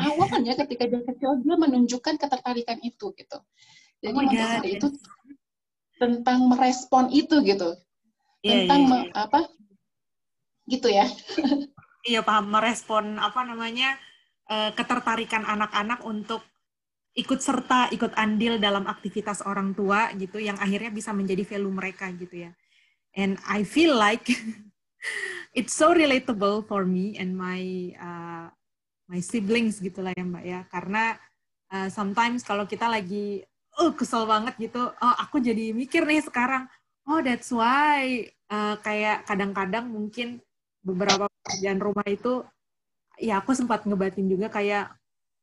[0.00, 3.38] awalnya ketika dia kecil dia menunjukkan ketertarikan itu gitu.
[3.98, 4.88] Jadi oh itu
[5.98, 7.74] tentang merespon itu gitu.
[8.40, 9.24] Yeah, tentang yeah, yeah.
[9.26, 9.40] apa
[10.70, 11.06] gitu ya.
[12.10, 13.98] iya paham merespon apa namanya
[14.48, 16.40] uh, ketertarikan anak-anak untuk
[17.18, 22.06] ikut serta ikut andil dalam aktivitas orang tua gitu yang akhirnya bisa menjadi value mereka
[22.14, 22.54] gitu ya
[23.18, 24.30] and I feel like
[25.58, 28.46] it's so relatable for me and my uh,
[29.10, 30.60] my siblings gitulah ya mbak ya.
[30.70, 31.18] Karena
[31.74, 33.42] uh, sometimes kalau kita lagi
[33.82, 36.70] uh, kesel banget gitu oh aku jadi mikir nih sekarang
[37.10, 38.22] oh that's why
[38.54, 40.38] uh, kayak kadang-kadang mungkin
[40.86, 42.46] beberapa pekerjaan rumah itu
[43.18, 44.94] ya aku sempat ngebatin juga kayak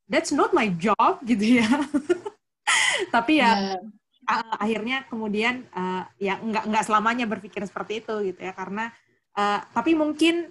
[0.08, 1.68] that's not my job gitu ya.
[3.14, 3.84] Tapi ya yeah
[4.26, 8.54] uh, akhirnya kemudian uh, ya nggak nggak selamanya berpikir seperti itu gitu ya.
[8.54, 8.90] Karena
[9.38, 10.50] uh, tapi mungkin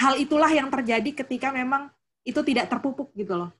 [0.00, 1.92] hal itulah yang terjadi ketika memang
[2.24, 3.52] itu tidak terpupuk gitu loh.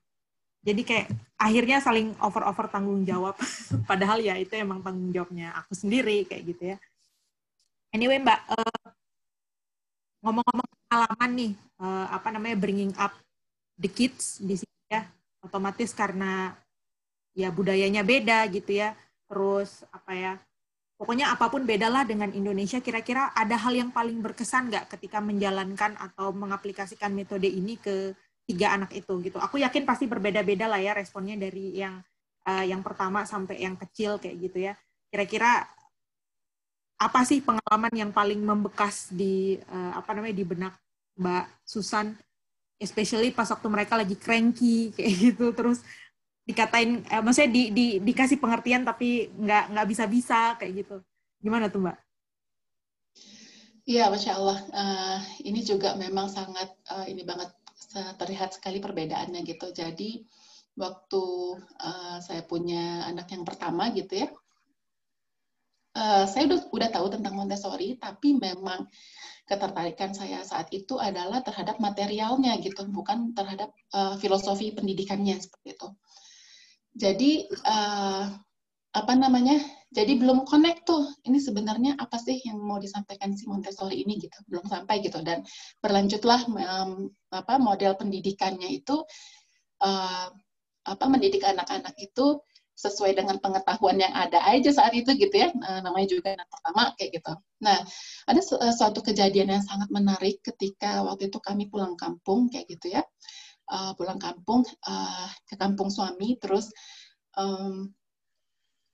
[0.61, 1.09] Jadi kayak
[1.41, 3.37] akhirnya saling over over tanggung jawab.
[3.91, 6.77] Padahal ya itu emang tanggung jawabnya aku sendiri kayak gitu ya.
[7.91, 8.87] Anyway mbak uh,
[10.21, 13.13] ngomong-ngomong pengalaman nih uh, apa namanya bringing up
[13.81, 15.09] the kids di sini ya
[15.41, 16.53] otomatis karena
[17.33, 18.93] ya budayanya beda gitu ya
[19.31, 20.33] terus apa ya
[20.99, 25.95] pokoknya apa pun bedalah dengan Indonesia kira-kira ada hal yang paling berkesan nggak ketika menjalankan
[25.97, 28.13] atau mengaplikasikan metode ini ke
[28.51, 29.39] tiga anak itu gitu?
[29.39, 32.03] Aku yakin pasti berbeda-beda lah ya responnya dari yang
[32.51, 34.75] uh, yang pertama sampai yang kecil kayak gitu ya.
[35.07, 35.63] Kira-kira
[37.01, 40.75] apa sih pengalaman yang paling membekas di uh, apa namanya di benak
[41.15, 42.19] Mbak Susan?
[42.77, 45.55] Especially pas waktu mereka lagi cranky kayak gitu.
[45.55, 45.87] Terus
[46.45, 50.97] dikatain eh, maksudnya di, di dikasih pengertian tapi nggak nggak bisa bisa kayak gitu
[51.41, 51.97] gimana tuh mbak?
[53.89, 54.59] Iya, masya Allah.
[54.71, 57.51] Uh, ini juga memang sangat uh, ini banget
[57.91, 59.75] terlihat sekali perbedaannya gitu.
[59.75, 60.23] Jadi
[60.79, 61.25] waktu
[61.59, 64.29] uh, saya punya anak yang pertama gitu ya,
[65.99, 68.87] uh, saya udah udah tahu tentang Montessori, tapi memang
[69.45, 75.89] ketertarikan saya saat itu adalah terhadap materialnya gitu, bukan terhadap uh, filosofi pendidikannya seperti itu.
[76.95, 78.25] Jadi uh,
[78.91, 79.59] apa namanya?
[79.91, 81.07] Jadi belum connect tuh.
[81.27, 84.39] Ini sebenarnya apa sih yang mau disampaikan si Montessori ini gitu?
[84.47, 85.43] Belum sampai gitu dan
[85.83, 89.03] berlanjutlah um, apa model pendidikannya itu
[89.83, 90.29] uh,
[90.87, 92.41] apa mendidik anak-anak itu
[92.81, 96.83] sesuai dengan pengetahuan yang ada aja saat itu gitu ya uh, namanya juga anak pertama
[96.97, 97.33] kayak gitu.
[97.61, 97.79] Nah
[98.25, 102.97] ada su suatu kejadian yang sangat menarik ketika waktu itu kami pulang kampung kayak gitu
[102.97, 103.05] ya
[103.71, 106.75] uh, pulang kampung uh, ke kampung suami terus
[107.39, 107.89] um,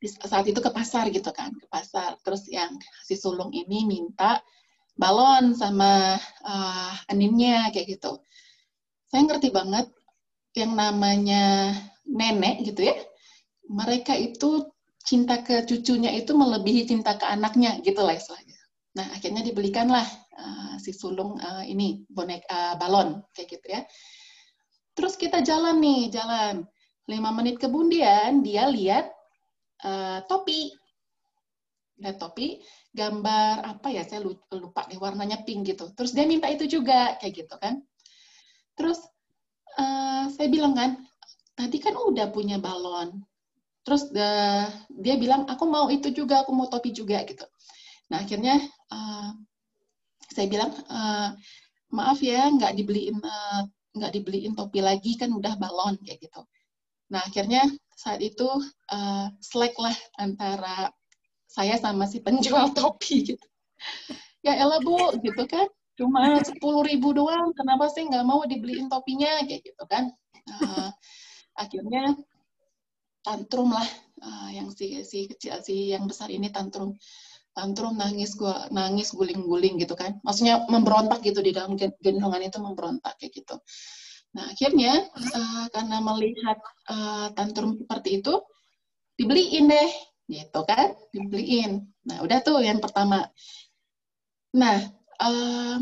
[0.04, 2.20] saat itu ke pasar gitu kan, ke pasar.
[2.20, 4.38] Terus yang si sulung ini minta
[4.94, 6.14] balon sama
[6.44, 8.20] uh, aninnya kayak gitu.
[9.08, 9.88] Saya ngerti banget
[10.56, 11.72] yang namanya
[12.04, 12.96] nenek gitu ya.
[13.66, 14.68] Mereka itu
[15.06, 18.58] cinta ke cucunya itu melebihi cinta ke anaknya gitu lah istilahnya.
[18.98, 23.80] Nah akhirnya dibelikanlah uh, si sulung uh, ini bonek uh, balon kayak gitu ya.
[24.96, 26.64] Terus kita jalan nih jalan.
[27.06, 29.12] Lima menit kemudian dia lihat
[29.84, 30.72] uh, topi.
[32.00, 32.60] Lihat topi,
[32.92, 35.92] gambar apa ya, saya lupa deh warnanya pink gitu.
[35.96, 37.80] Terus dia minta itu juga, kayak gitu kan.
[38.76, 39.00] Terus
[39.80, 41.00] uh, saya bilang kan,
[41.56, 43.24] tadi kan udah punya balon.
[43.80, 47.48] Terus uh, dia bilang, aku mau itu juga, aku mau topi juga gitu.
[48.12, 48.60] Nah akhirnya
[48.92, 49.32] uh,
[50.28, 51.32] saya bilang, uh,
[51.96, 53.64] maaf ya, nggak dibeliin uh,
[53.96, 56.44] nggak dibeliin topi lagi kan udah balon kayak gitu.
[57.08, 57.64] Nah akhirnya
[57.96, 58.46] saat itu
[58.92, 60.92] uh, slack lah antara
[61.48, 63.46] saya sama si penjual topi gitu.
[64.44, 65.66] Ya elah bu, gitu kan.
[65.96, 70.12] Cuma sepuluh ribu doang, kenapa sih nggak mau dibeliin topinya kayak gitu kan.
[70.46, 70.92] Uh,
[71.56, 72.14] akhirnya
[73.24, 73.88] tantrum lah
[74.22, 76.94] uh, yang si si kecil si yang besar ini tantrum
[77.56, 83.16] tantrum nangis gua nangis guling-guling gitu kan maksudnya memberontak gitu di dalam gendongan itu memberontak
[83.16, 83.56] kayak gitu
[84.36, 86.58] Nah, akhirnya uh, karena melihat
[86.92, 88.36] uh, tantrum seperti itu,
[89.16, 89.90] dibeliin deh,
[90.28, 90.92] gitu kan?
[91.08, 91.88] Dibeliin.
[92.04, 93.24] Nah, udah tuh yang pertama.
[94.52, 94.76] Nah,
[95.24, 95.80] uh,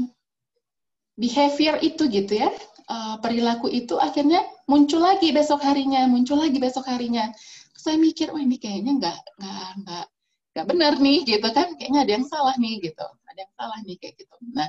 [1.18, 2.55] behavior itu gitu ya,
[2.87, 7.35] uh, perilaku itu akhirnya muncul lagi besok harinya, muncul lagi besok harinya.
[7.75, 10.07] Saya mikir, wah ini kayaknya nggak nggak nggak
[10.55, 11.75] nggak benar nih, gitu kan?
[11.77, 13.07] Kayaknya ada yang salah nih, gitu.
[13.29, 14.37] Ada yang salah nih kayak gitu.
[14.55, 14.69] Nah,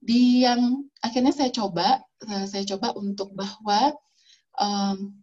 [0.00, 3.92] di yang akhirnya saya coba eh, saya coba untuk bahwa
[4.56, 5.20] um,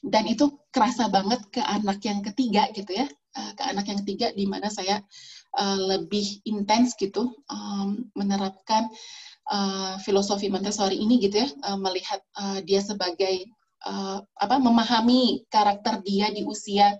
[0.00, 3.06] dan itu kerasa banget ke anak yang ketiga gitu ya
[3.36, 5.02] uh, ke anak yang ketiga di mana saya
[5.60, 8.88] uh, lebih intens gitu um, menerapkan
[9.52, 13.44] uh, filosofi Montessori ini gitu ya uh, melihat uh, dia sebagai
[13.84, 16.96] uh, apa memahami karakter dia di usia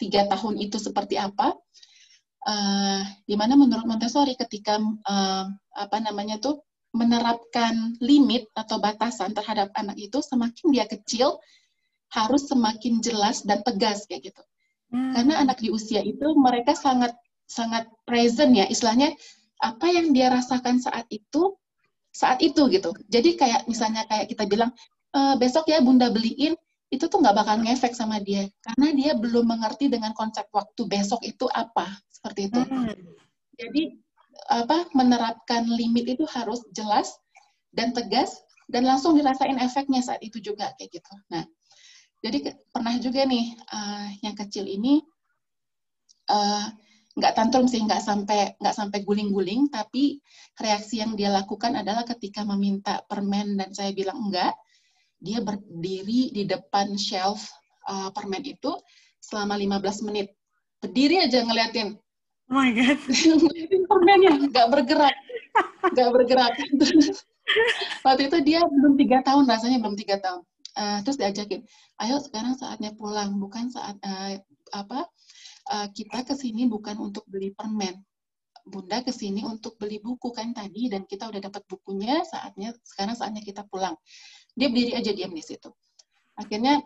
[0.00, 1.52] tiga tahun itu seperti apa
[2.48, 5.44] uh, di mana menurut Montessori ketika uh,
[5.76, 11.38] apa namanya tuh menerapkan limit atau batasan terhadap anak itu semakin dia kecil
[12.10, 14.42] harus semakin jelas dan tegas kayak gitu.
[14.90, 15.14] Hmm.
[15.14, 17.14] Karena anak di usia itu mereka sangat
[17.46, 19.14] sangat present ya istilahnya
[19.62, 21.54] apa yang dia rasakan saat itu
[22.10, 22.90] saat itu gitu.
[23.06, 24.74] Jadi kayak misalnya kayak kita bilang
[25.14, 26.58] e, besok ya bunda beliin
[26.90, 31.22] itu tuh nggak bakal ngefek sama dia karena dia belum mengerti dengan konsep waktu besok
[31.22, 32.60] itu apa seperti itu.
[32.66, 32.90] Hmm.
[33.54, 33.82] Jadi
[34.50, 37.14] apa menerapkan limit itu harus jelas
[37.70, 38.34] dan tegas
[38.66, 41.14] dan langsung dirasain efeknya saat itu juga kayak gitu.
[41.30, 41.46] Nah,
[42.22, 45.02] jadi pernah juga nih uh, yang kecil ini
[46.26, 46.66] uh,
[47.14, 50.22] nggak tantrum sih nggak sampai nggak sampai guling-guling tapi
[50.56, 54.54] reaksi yang dia lakukan adalah ketika meminta permen dan saya bilang enggak
[55.20, 57.44] dia berdiri di depan shelf
[57.86, 58.72] uh, permen itu
[59.20, 60.32] selama 15 menit.
[60.80, 62.00] Berdiri aja ngeliatin.
[62.50, 62.98] Oh my God.
[63.44, 65.16] ngeliatin permennya, nggak bergerak.
[65.92, 66.52] Nggak bergerak.
[68.04, 70.42] Waktu itu dia belum tiga tahun, rasanya belum tiga tahun.
[70.78, 71.66] Uh, terus diajakin,
[71.98, 74.38] ayo sekarang saatnya pulang, bukan saat uh,
[74.70, 75.02] apa
[75.66, 77.98] uh, kita ke sini bukan untuk beli permen,
[78.70, 83.16] Bunda ke sini untuk beli buku kan tadi dan kita udah dapat bukunya saatnya sekarang
[83.16, 83.96] saatnya kita pulang
[84.54, 85.70] dia berdiri aja diam di situ.
[86.40, 86.80] Akhirnya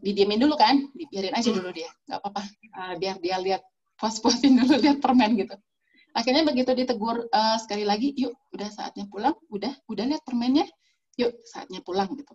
[0.00, 1.90] didiamin dulu kan dibiarin aja dulu dia.
[2.08, 2.42] Nggak apa-apa.
[2.72, 3.62] Uh, biar dia lihat
[4.00, 5.56] puas-puasin dulu lihat permen gitu.
[6.16, 10.64] Akhirnya begitu ditegur uh, sekali lagi yuk udah saatnya pulang udah udah lihat permennya
[11.20, 12.32] yuk saatnya pulang gitu.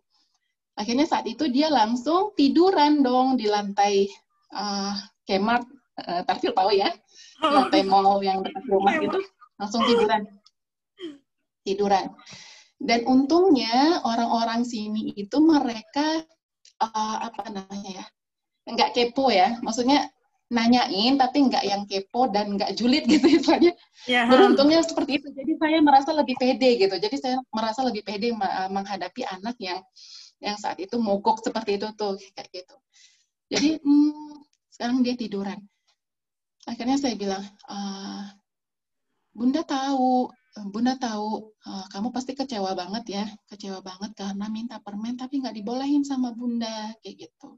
[0.77, 4.09] Akhirnya saat itu dia langsung tiduran dong di lantai
[4.53, 4.93] uh,
[5.25, 5.65] Kmart
[6.05, 6.93] uh, Tarfil tahu ya?
[7.41, 9.19] Lantai mall yang dekat rumah itu
[9.57, 10.21] langsung tiduran.
[11.65, 12.13] Tiduran
[12.83, 16.19] dan untungnya orang-orang sini itu mereka
[16.83, 18.05] uh, apa namanya ya,
[18.67, 19.55] nggak kepo ya.
[19.63, 20.11] Maksudnya
[20.51, 23.71] nanyain tapi nggak yang kepo dan nggak julid gitu istilahnya.
[24.03, 24.27] Yeah.
[24.27, 25.31] Beruntungnya seperti itu.
[25.31, 26.95] Jadi saya merasa lebih pede gitu.
[26.99, 28.35] Jadi saya merasa lebih pede
[28.67, 29.79] menghadapi anak yang
[30.43, 32.75] yang saat itu mogok seperti itu tuh kayak gitu.
[33.47, 34.43] Jadi hmm,
[34.75, 35.59] sekarang dia tiduran.
[36.67, 38.27] Akhirnya saya bilang, uh,
[39.31, 45.17] Bunda tahu Bunda tahu uh, kamu pasti kecewa banget ya, kecewa banget karena minta permen
[45.17, 47.57] tapi nggak dibolehin sama Bunda kayak gitu.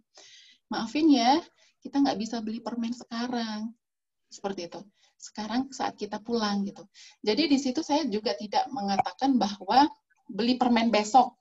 [0.71, 1.43] Maafin ya,
[1.83, 3.75] kita nggak bisa beli permen sekarang
[4.31, 4.79] seperti itu.
[5.19, 6.87] Sekarang saat kita pulang gitu.
[7.19, 9.91] Jadi di situ saya juga tidak mengatakan bahwa
[10.31, 11.35] beli permen besok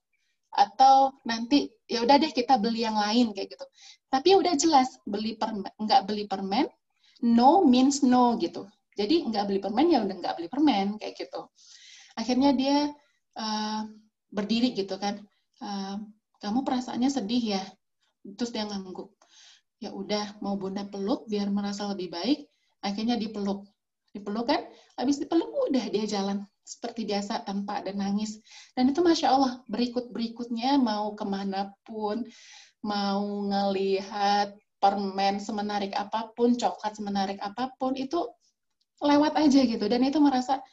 [0.55, 3.66] atau nanti ya udah deh kita beli yang lain kayak gitu.
[4.11, 6.66] Tapi udah jelas beli permen, nggak beli permen,
[7.22, 8.66] no means no gitu.
[8.95, 11.51] Jadi nggak beli permen ya udah nggak beli permen kayak gitu.
[12.14, 12.90] Akhirnya dia
[13.38, 13.82] uh,
[14.30, 15.18] berdiri gitu kan.
[15.59, 15.99] Uh,
[16.38, 17.62] kamu perasaannya sedih ya.
[18.24, 19.11] Terus dia ngangguk.
[19.82, 22.47] Ya udah mau bunda peluk biar merasa lebih baik.
[22.80, 23.66] Akhirnya dipeluk.
[24.14, 24.62] Dipeluk kan,
[24.95, 28.38] habis dipeluk udah dia jalan seperti biasa tanpa ada nangis.
[28.72, 32.22] Dan itu Masya Allah, berikut-berikutnya mau ke mana pun,
[32.86, 38.22] mau ngelihat permen semenarik apa pun, coklat semenarik apa pun, itu
[39.05, 39.84] lewat aja gitu.
[39.84, 40.64] Dan itu merasa,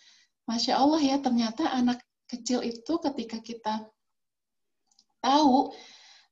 [0.47, 1.99] Masya Allah ya, ternyata anak
[2.31, 3.73] kecil itu ketika kita
[5.19, 5.75] tahu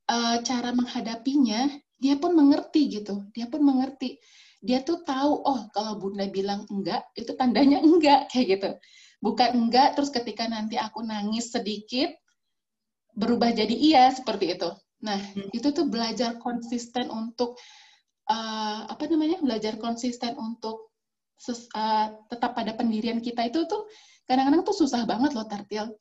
[0.07, 1.67] uh, cara menghadapinya,
[1.99, 3.27] dia pun mengerti gitu.
[3.35, 4.17] Dia pun mengerti
[4.59, 8.69] dia tuh tahu oh kalau bunda bilang enggak itu tandanya enggak kayak gitu
[9.23, 12.11] bukan enggak terus ketika nanti aku nangis sedikit
[13.15, 14.69] berubah jadi iya seperti itu
[14.99, 15.55] nah hmm.
[15.55, 17.55] itu tuh belajar konsisten untuk
[18.27, 20.88] uh, apa namanya belajar konsisten untuk
[21.39, 23.87] ses, uh, tetap pada pendirian kita itu tuh
[24.27, 25.95] kadang-kadang tuh susah banget loh tartil.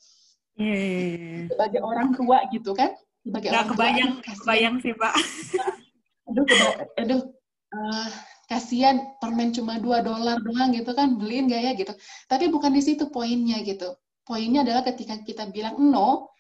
[0.59, 1.47] Yeah.
[1.55, 2.91] sebagai orang tua gitu kan?
[3.23, 5.15] Sebagai Nggak orang kebayang tua, kebayang sih pak.
[6.29, 6.45] Aduh
[7.01, 7.23] aduh
[7.73, 8.09] uh,
[8.53, 11.17] kasihan permen cuma 2 dolar doang gitu kan?
[11.17, 11.95] Beliin gak ya gitu.
[12.29, 13.97] Tapi bukan di situ poinnya gitu.
[14.29, 16.37] Poinnya adalah ketika kita bilang no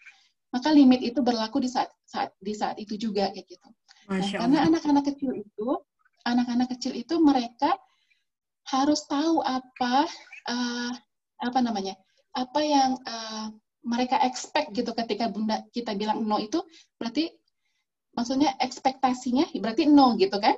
[0.52, 3.68] maka limit itu berlaku di saat saat di saat itu juga kayak gitu.
[4.08, 5.68] Nah, karena anak-anak kecil itu
[6.24, 7.76] anak-anak kecil itu mereka
[8.68, 10.04] harus tahu apa
[10.48, 10.92] uh,
[11.40, 11.96] apa namanya
[12.36, 13.48] apa yang uh,
[13.82, 16.60] mereka expect gitu ketika bunda kita bilang no itu
[17.00, 17.32] berarti
[18.12, 20.54] maksudnya ekspektasinya berarti no gitu kan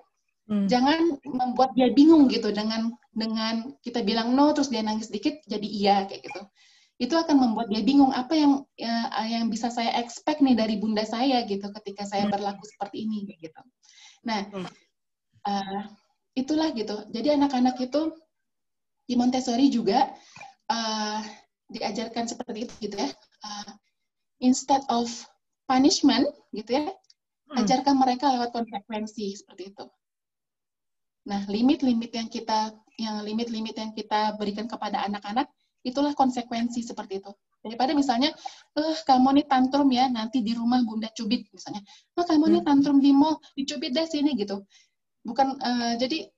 [0.50, 0.66] Hmm.
[0.66, 5.62] Jangan membuat dia bingung gitu dengan dengan kita bilang no terus dia nangis sedikit jadi
[5.62, 6.42] iya kayak gitu.
[7.00, 11.06] Itu akan membuat dia bingung apa yang ya, yang bisa saya expect nih dari bunda
[11.06, 12.34] saya gitu ketika saya hmm.
[12.34, 13.60] berlaku seperti ini kayak gitu.
[14.26, 14.40] Nah,
[15.46, 15.82] uh,
[16.34, 16.96] itulah gitu.
[17.10, 18.14] Jadi anak-anak itu
[19.06, 20.06] di Montessori juga
[20.70, 21.20] uh,
[21.70, 23.10] diajarkan seperti itu gitu ya.
[23.42, 23.72] Uh,
[24.42, 25.10] instead of
[25.66, 27.62] punishment gitu ya, hmm.
[27.62, 29.86] ajarkan mereka lewat konsekuensi seperti itu.
[31.30, 35.48] Nah, limit-limit yang kita yang limit-limit yang kita berikan kepada anak-anak
[35.86, 37.32] itulah konsekuensi seperti itu.
[37.60, 38.32] Daripada misalnya,
[38.76, 41.84] eh kamu nih tantrum ya, nanti di rumah bunda cubit misalnya.
[42.16, 42.68] Oh kamu nih hmm.
[42.68, 44.64] tantrum di mall, dicubit deh sini gitu.
[45.22, 46.28] Bukan uh, jadi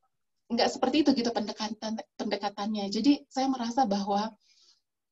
[0.52, 2.92] nggak seperti itu gitu pendekatan pendekatannya.
[2.92, 4.28] Jadi saya merasa bahwa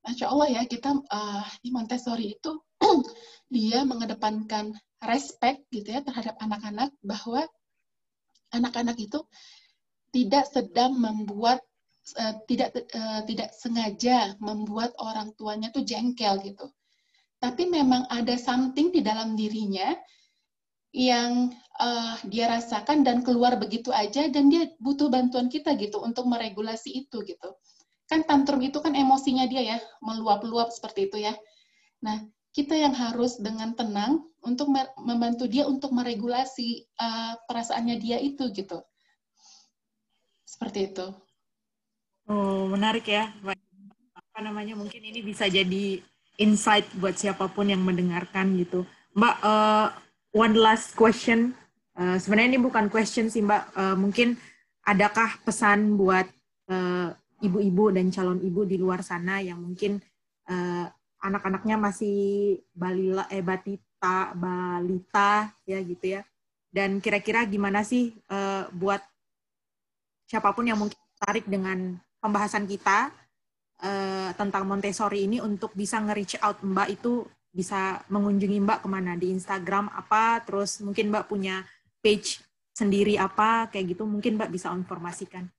[0.01, 2.57] Masya Allah ya kita uh, di Montessori itu
[3.55, 4.73] dia mengedepankan
[5.05, 7.45] respect gitu ya terhadap anak-anak bahwa
[8.53, 9.21] anak-anak itu
[10.11, 11.61] tidak sedang membuat
[12.17, 16.69] uh, tidak uh, tidak sengaja membuat orang tuanya tuh jengkel gitu.
[17.41, 19.97] Tapi memang ada something di dalam dirinya
[20.91, 26.27] yang uh, dia rasakan dan keluar begitu aja dan dia butuh bantuan kita gitu untuk
[26.27, 27.55] meregulasi itu gitu.
[28.11, 31.35] Kan tantrum itu kan emosinya dia ya, meluap-luap seperti itu ya.
[32.03, 38.51] Nah, kita yang harus dengan tenang untuk membantu dia untuk meregulasi uh, perasaannya dia itu
[38.51, 38.83] gitu.
[40.43, 41.07] Seperti itu.
[42.27, 43.31] Oh, menarik ya.
[44.15, 44.75] Apa namanya?
[44.75, 46.03] Mungkin ini bisa jadi
[46.43, 48.83] insight buat siapa pun yang mendengarkan gitu.
[49.15, 49.89] Mbak, uh,
[50.35, 51.55] one last question.
[51.95, 53.63] Uh, sebenarnya ini bukan question sih, Mbak.
[53.75, 54.39] Uh, mungkin
[54.87, 56.27] adakah pesan buat
[57.43, 59.99] ibu-ibu uh, dan calon ibu di luar sana yang mungkin
[60.47, 60.87] uh,
[61.21, 62.19] anak-anaknya masih
[62.73, 66.23] balila eh batita balita ya gitu ya
[66.71, 69.03] dan kira-kira gimana sih uh, buat
[70.31, 73.11] siapa pun yang mungkin tertarik dengan pembahasan kita
[73.83, 79.19] uh, tentang Montessori ini untuk bisa nge-reach out Mbak itu bisa mengunjungi Mbak ke mana?
[79.19, 81.67] Di Instagram apa, terus mungkin Mbak punya
[81.99, 82.41] page
[82.73, 83.69] sendiri apa?
[83.69, 85.51] Kayak gitu, mungkin Mbak bisa informasikan.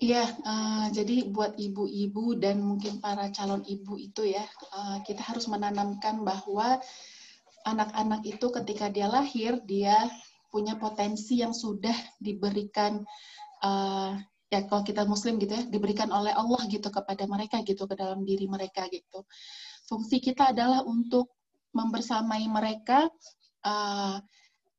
[0.00, 4.40] Iya, uh, jadi buat ibu-ibu dan mungkin para calon ibu itu ya,
[4.72, 6.80] uh, kita harus menanamkan bahwa
[7.68, 10.08] anak-anak itu ketika dia lahir, dia
[10.48, 13.04] punya potensi yang sudah diberikan
[13.60, 14.16] uh,
[14.50, 18.26] ya kalau kita muslim gitu ya diberikan oleh Allah gitu kepada mereka gitu ke dalam
[18.26, 19.22] diri mereka gitu
[19.86, 21.30] fungsi kita adalah untuk
[21.70, 23.06] membersamai mereka
[23.62, 24.18] uh,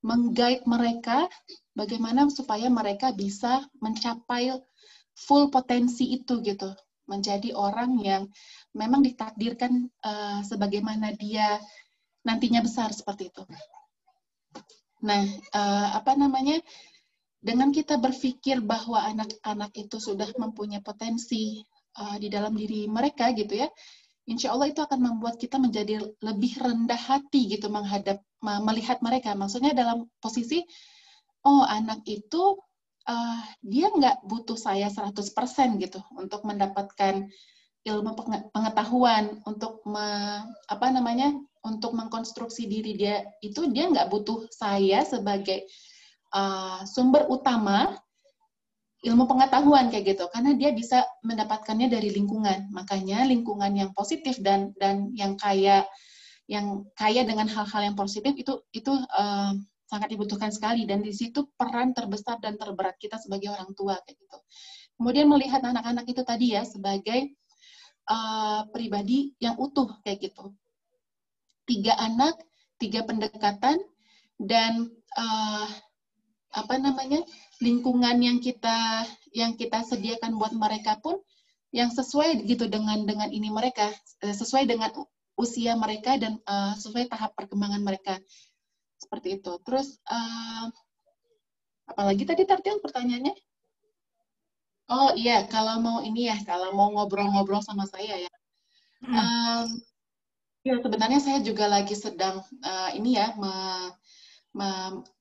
[0.03, 1.29] menggait mereka
[1.71, 4.51] bagaimana supaya mereka bisa mencapai
[5.15, 6.73] full potensi itu gitu
[7.07, 8.23] menjadi orang yang
[8.71, 11.59] memang ditakdirkan uh, sebagaimana dia
[12.23, 13.43] nantinya besar seperti itu.
[15.03, 16.61] Nah, uh, apa namanya?
[17.41, 21.57] Dengan kita berpikir bahwa anak-anak itu sudah mempunyai potensi
[21.97, 23.67] uh, di dalam diri mereka gitu ya,
[24.29, 29.33] insya Allah itu akan membuat kita menjadi lebih rendah hati gitu menghadap melihat mereka.
[29.33, 30.61] Maksudnya dalam posisi
[31.41, 32.61] oh anak itu
[33.09, 37.25] uh, dia nggak butuh saya 100% gitu untuk mendapatkan
[37.81, 38.13] ilmu
[38.53, 40.37] pengetahuan untuk me,
[40.69, 41.33] apa namanya
[41.65, 45.65] untuk mengkonstruksi diri dia itu dia nggak butuh saya sebagai
[46.35, 47.95] uh, sumber utama
[49.01, 50.25] ilmu pengetahuan kayak gitu.
[50.29, 52.69] Karena dia bisa mendapatkannya dari lingkungan.
[52.71, 55.85] Makanya lingkungan yang positif dan dan yang kaya
[56.49, 59.53] yang kaya dengan hal-hal yang positif itu itu uh,
[59.89, 60.85] sangat dibutuhkan sekali.
[60.85, 64.37] Dan di situ peran terbesar dan terberat kita sebagai orang tua kayak gitu.
[65.01, 67.33] Kemudian melihat anak-anak itu tadi ya sebagai
[68.05, 70.53] uh, pribadi yang utuh kayak gitu.
[71.65, 72.37] Tiga anak
[72.77, 73.77] tiga pendekatan
[74.41, 75.69] dan uh,
[76.51, 77.23] apa namanya
[77.63, 81.19] lingkungan yang kita yang kita sediakan buat mereka pun
[81.71, 83.87] yang sesuai gitu dengan dengan ini mereka
[84.23, 84.91] eh, sesuai dengan
[85.39, 88.19] usia mereka dan uh, sesuai tahap perkembangan mereka.
[89.01, 89.57] Seperti itu.
[89.65, 90.69] Terus uh,
[91.89, 93.33] apalagi tadi Tartil pertanyaannya?
[94.91, 98.33] Oh iya kalau mau ini ya kalau mau ngobrol-ngobrol sama saya ya.
[99.01, 99.17] Hmm.
[99.17, 99.67] um,
[100.61, 103.49] ya sebenarnya saya juga lagi sedang uh, ini ya me,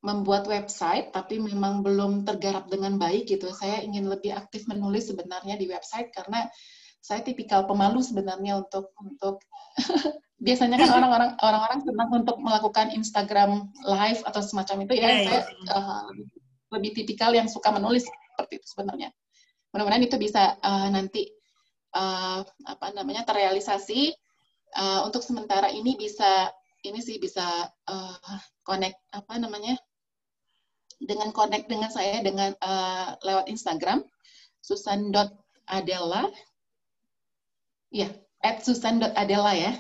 [0.03, 3.47] membuat website tapi memang belum tergarap dengan baik gitu.
[3.55, 6.51] Saya ingin lebih aktif menulis sebenarnya di website karena
[7.01, 9.41] saya tipikal pemalu sebenarnya untuk untuk
[10.47, 15.09] biasanya kan orang-orang orang-orang senang untuk melakukan Instagram live atau semacam itu ya.
[15.09, 16.11] Yeah, saya Uh,
[16.75, 19.15] lebih tipikal yang suka menulis seperti itu sebenarnya.
[19.71, 21.31] Mudah-mudahan itu bisa uh, nanti
[21.95, 24.15] uh, apa namanya terrealisasi.
[24.71, 26.47] Uh, untuk sementara ini bisa
[26.85, 29.77] ini sih bisa uh, connect apa namanya
[31.01, 34.05] dengan connect dengan saya dengan uh, lewat Instagram
[34.61, 36.29] susan.adela
[37.93, 38.09] ya
[38.45, 39.73] at susan.adela ya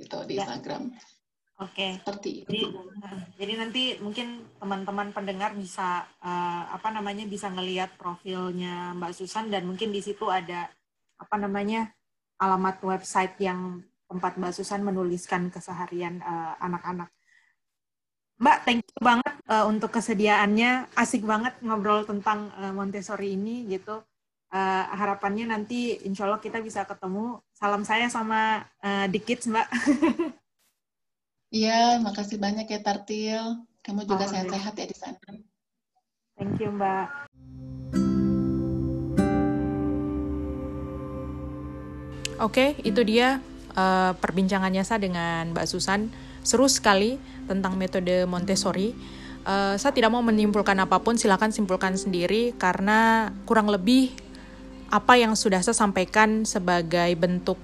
[0.00, 0.44] itu di ya.
[0.44, 0.92] Instagram
[1.56, 1.96] Oke.
[2.04, 2.68] Seperti jadi,
[3.40, 9.64] jadi nanti mungkin teman-teman pendengar bisa uh, apa namanya bisa ngelihat profilnya Mbak Susan dan
[9.64, 10.68] mungkin di situ ada
[11.16, 11.96] apa namanya
[12.36, 17.10] alamat website yang tempat Mbak Susan menuliskan keseharian eh, anak-anak.
[17.10, 17.24] Uh,
[18.36, 20.92] Mbak, thank you banget uh, untuk kesediaannya.
[20.92, 24.04] Asik banget ngobrol tentang uh, Montessori ini gitu.
[24.52, 27.40] Uh, harapannya nanti insya Allah kita bisa ketemu.
[27.56, 29.68] Salam saya sama uh, The Kids, Mbak.
[31.46, 33.62] Iya, makasih banyak ya Tartil.
[33.80, 35.30] Kamu juga sehat-sehat ya di sana.
[36.34, 37.06] Thank you, Mbak.
[42.36, 43.40] Oke, okay, itu dia
[43.76, 46.10] uh, perbincangannya saya dengan Mbak Susan
[46.42, 48.96] seru sekali tentang metode Montessori.
[49.46, 54.10] Uh, saya tidak mau menyimpulkan apa pun, silakan simpulkan sendiri karena kurang lebih
[54.90, 57.58] apa yang sudah saya sampaikan sebagai bentuk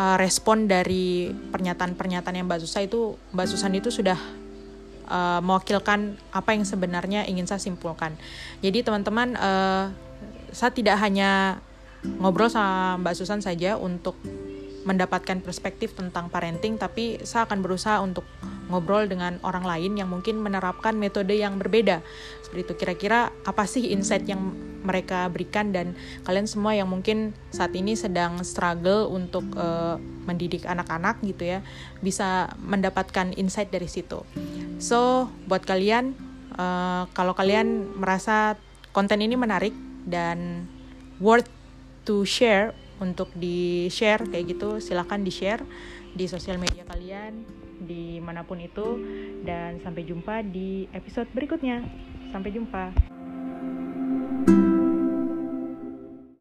[0.00, 4.16] uh, respon dari pernyataan-pernyataan yang Mbak Susan itu Mbak Susan itu sudah
[5.44, 8.16] mewakilkan apa yang sebenarnya ingin saya simpulkan.
[8.64, 9.92] Jadi teman-teman, uh,
[10.56, 11.60] saya tidak hanya
[12.16, 14.16] ngobrol sama Mbak Susan saja untuk
[14.82, 18.26] mendapatkan perspektif tentang parenting, tapi saya akan berusaha untuk
[18.72, 22.00] ngobrol dengan orang lain yang mungkin menerapkan metode yang berbeda.
[22.40, 24.40] Seperti itu kira-kira apa sih insight yang
[24.82, 25.94] mereka berikan dan
[26.26, 29.94] kalian semua yang mungkin saat ini sedang struggle untuk uh,
[30.26, 31.58] mendidik anak-anak gitu ya,
[32.02, 34.26] bisa mendapatkan insight dari situ.
[34.82, 36.18] So, buat kalian
[36.58, 38.58] uh, kalau kalian merasa
[38.90, 39.72] konten ini menarik
[40.02, 40.66] dan
[41.22, 41.46] worth
[42.02, 45.66] to share untuk di share kayak gitu silahkan di share
[46.14, 47.42] di sosial media kalian
[47.82, 49.02] di mana pun itu.
[49.42, 51.82] Dan sampai jumpa di episode berikutnya.
[52.30, 52.94] Sampai jumpa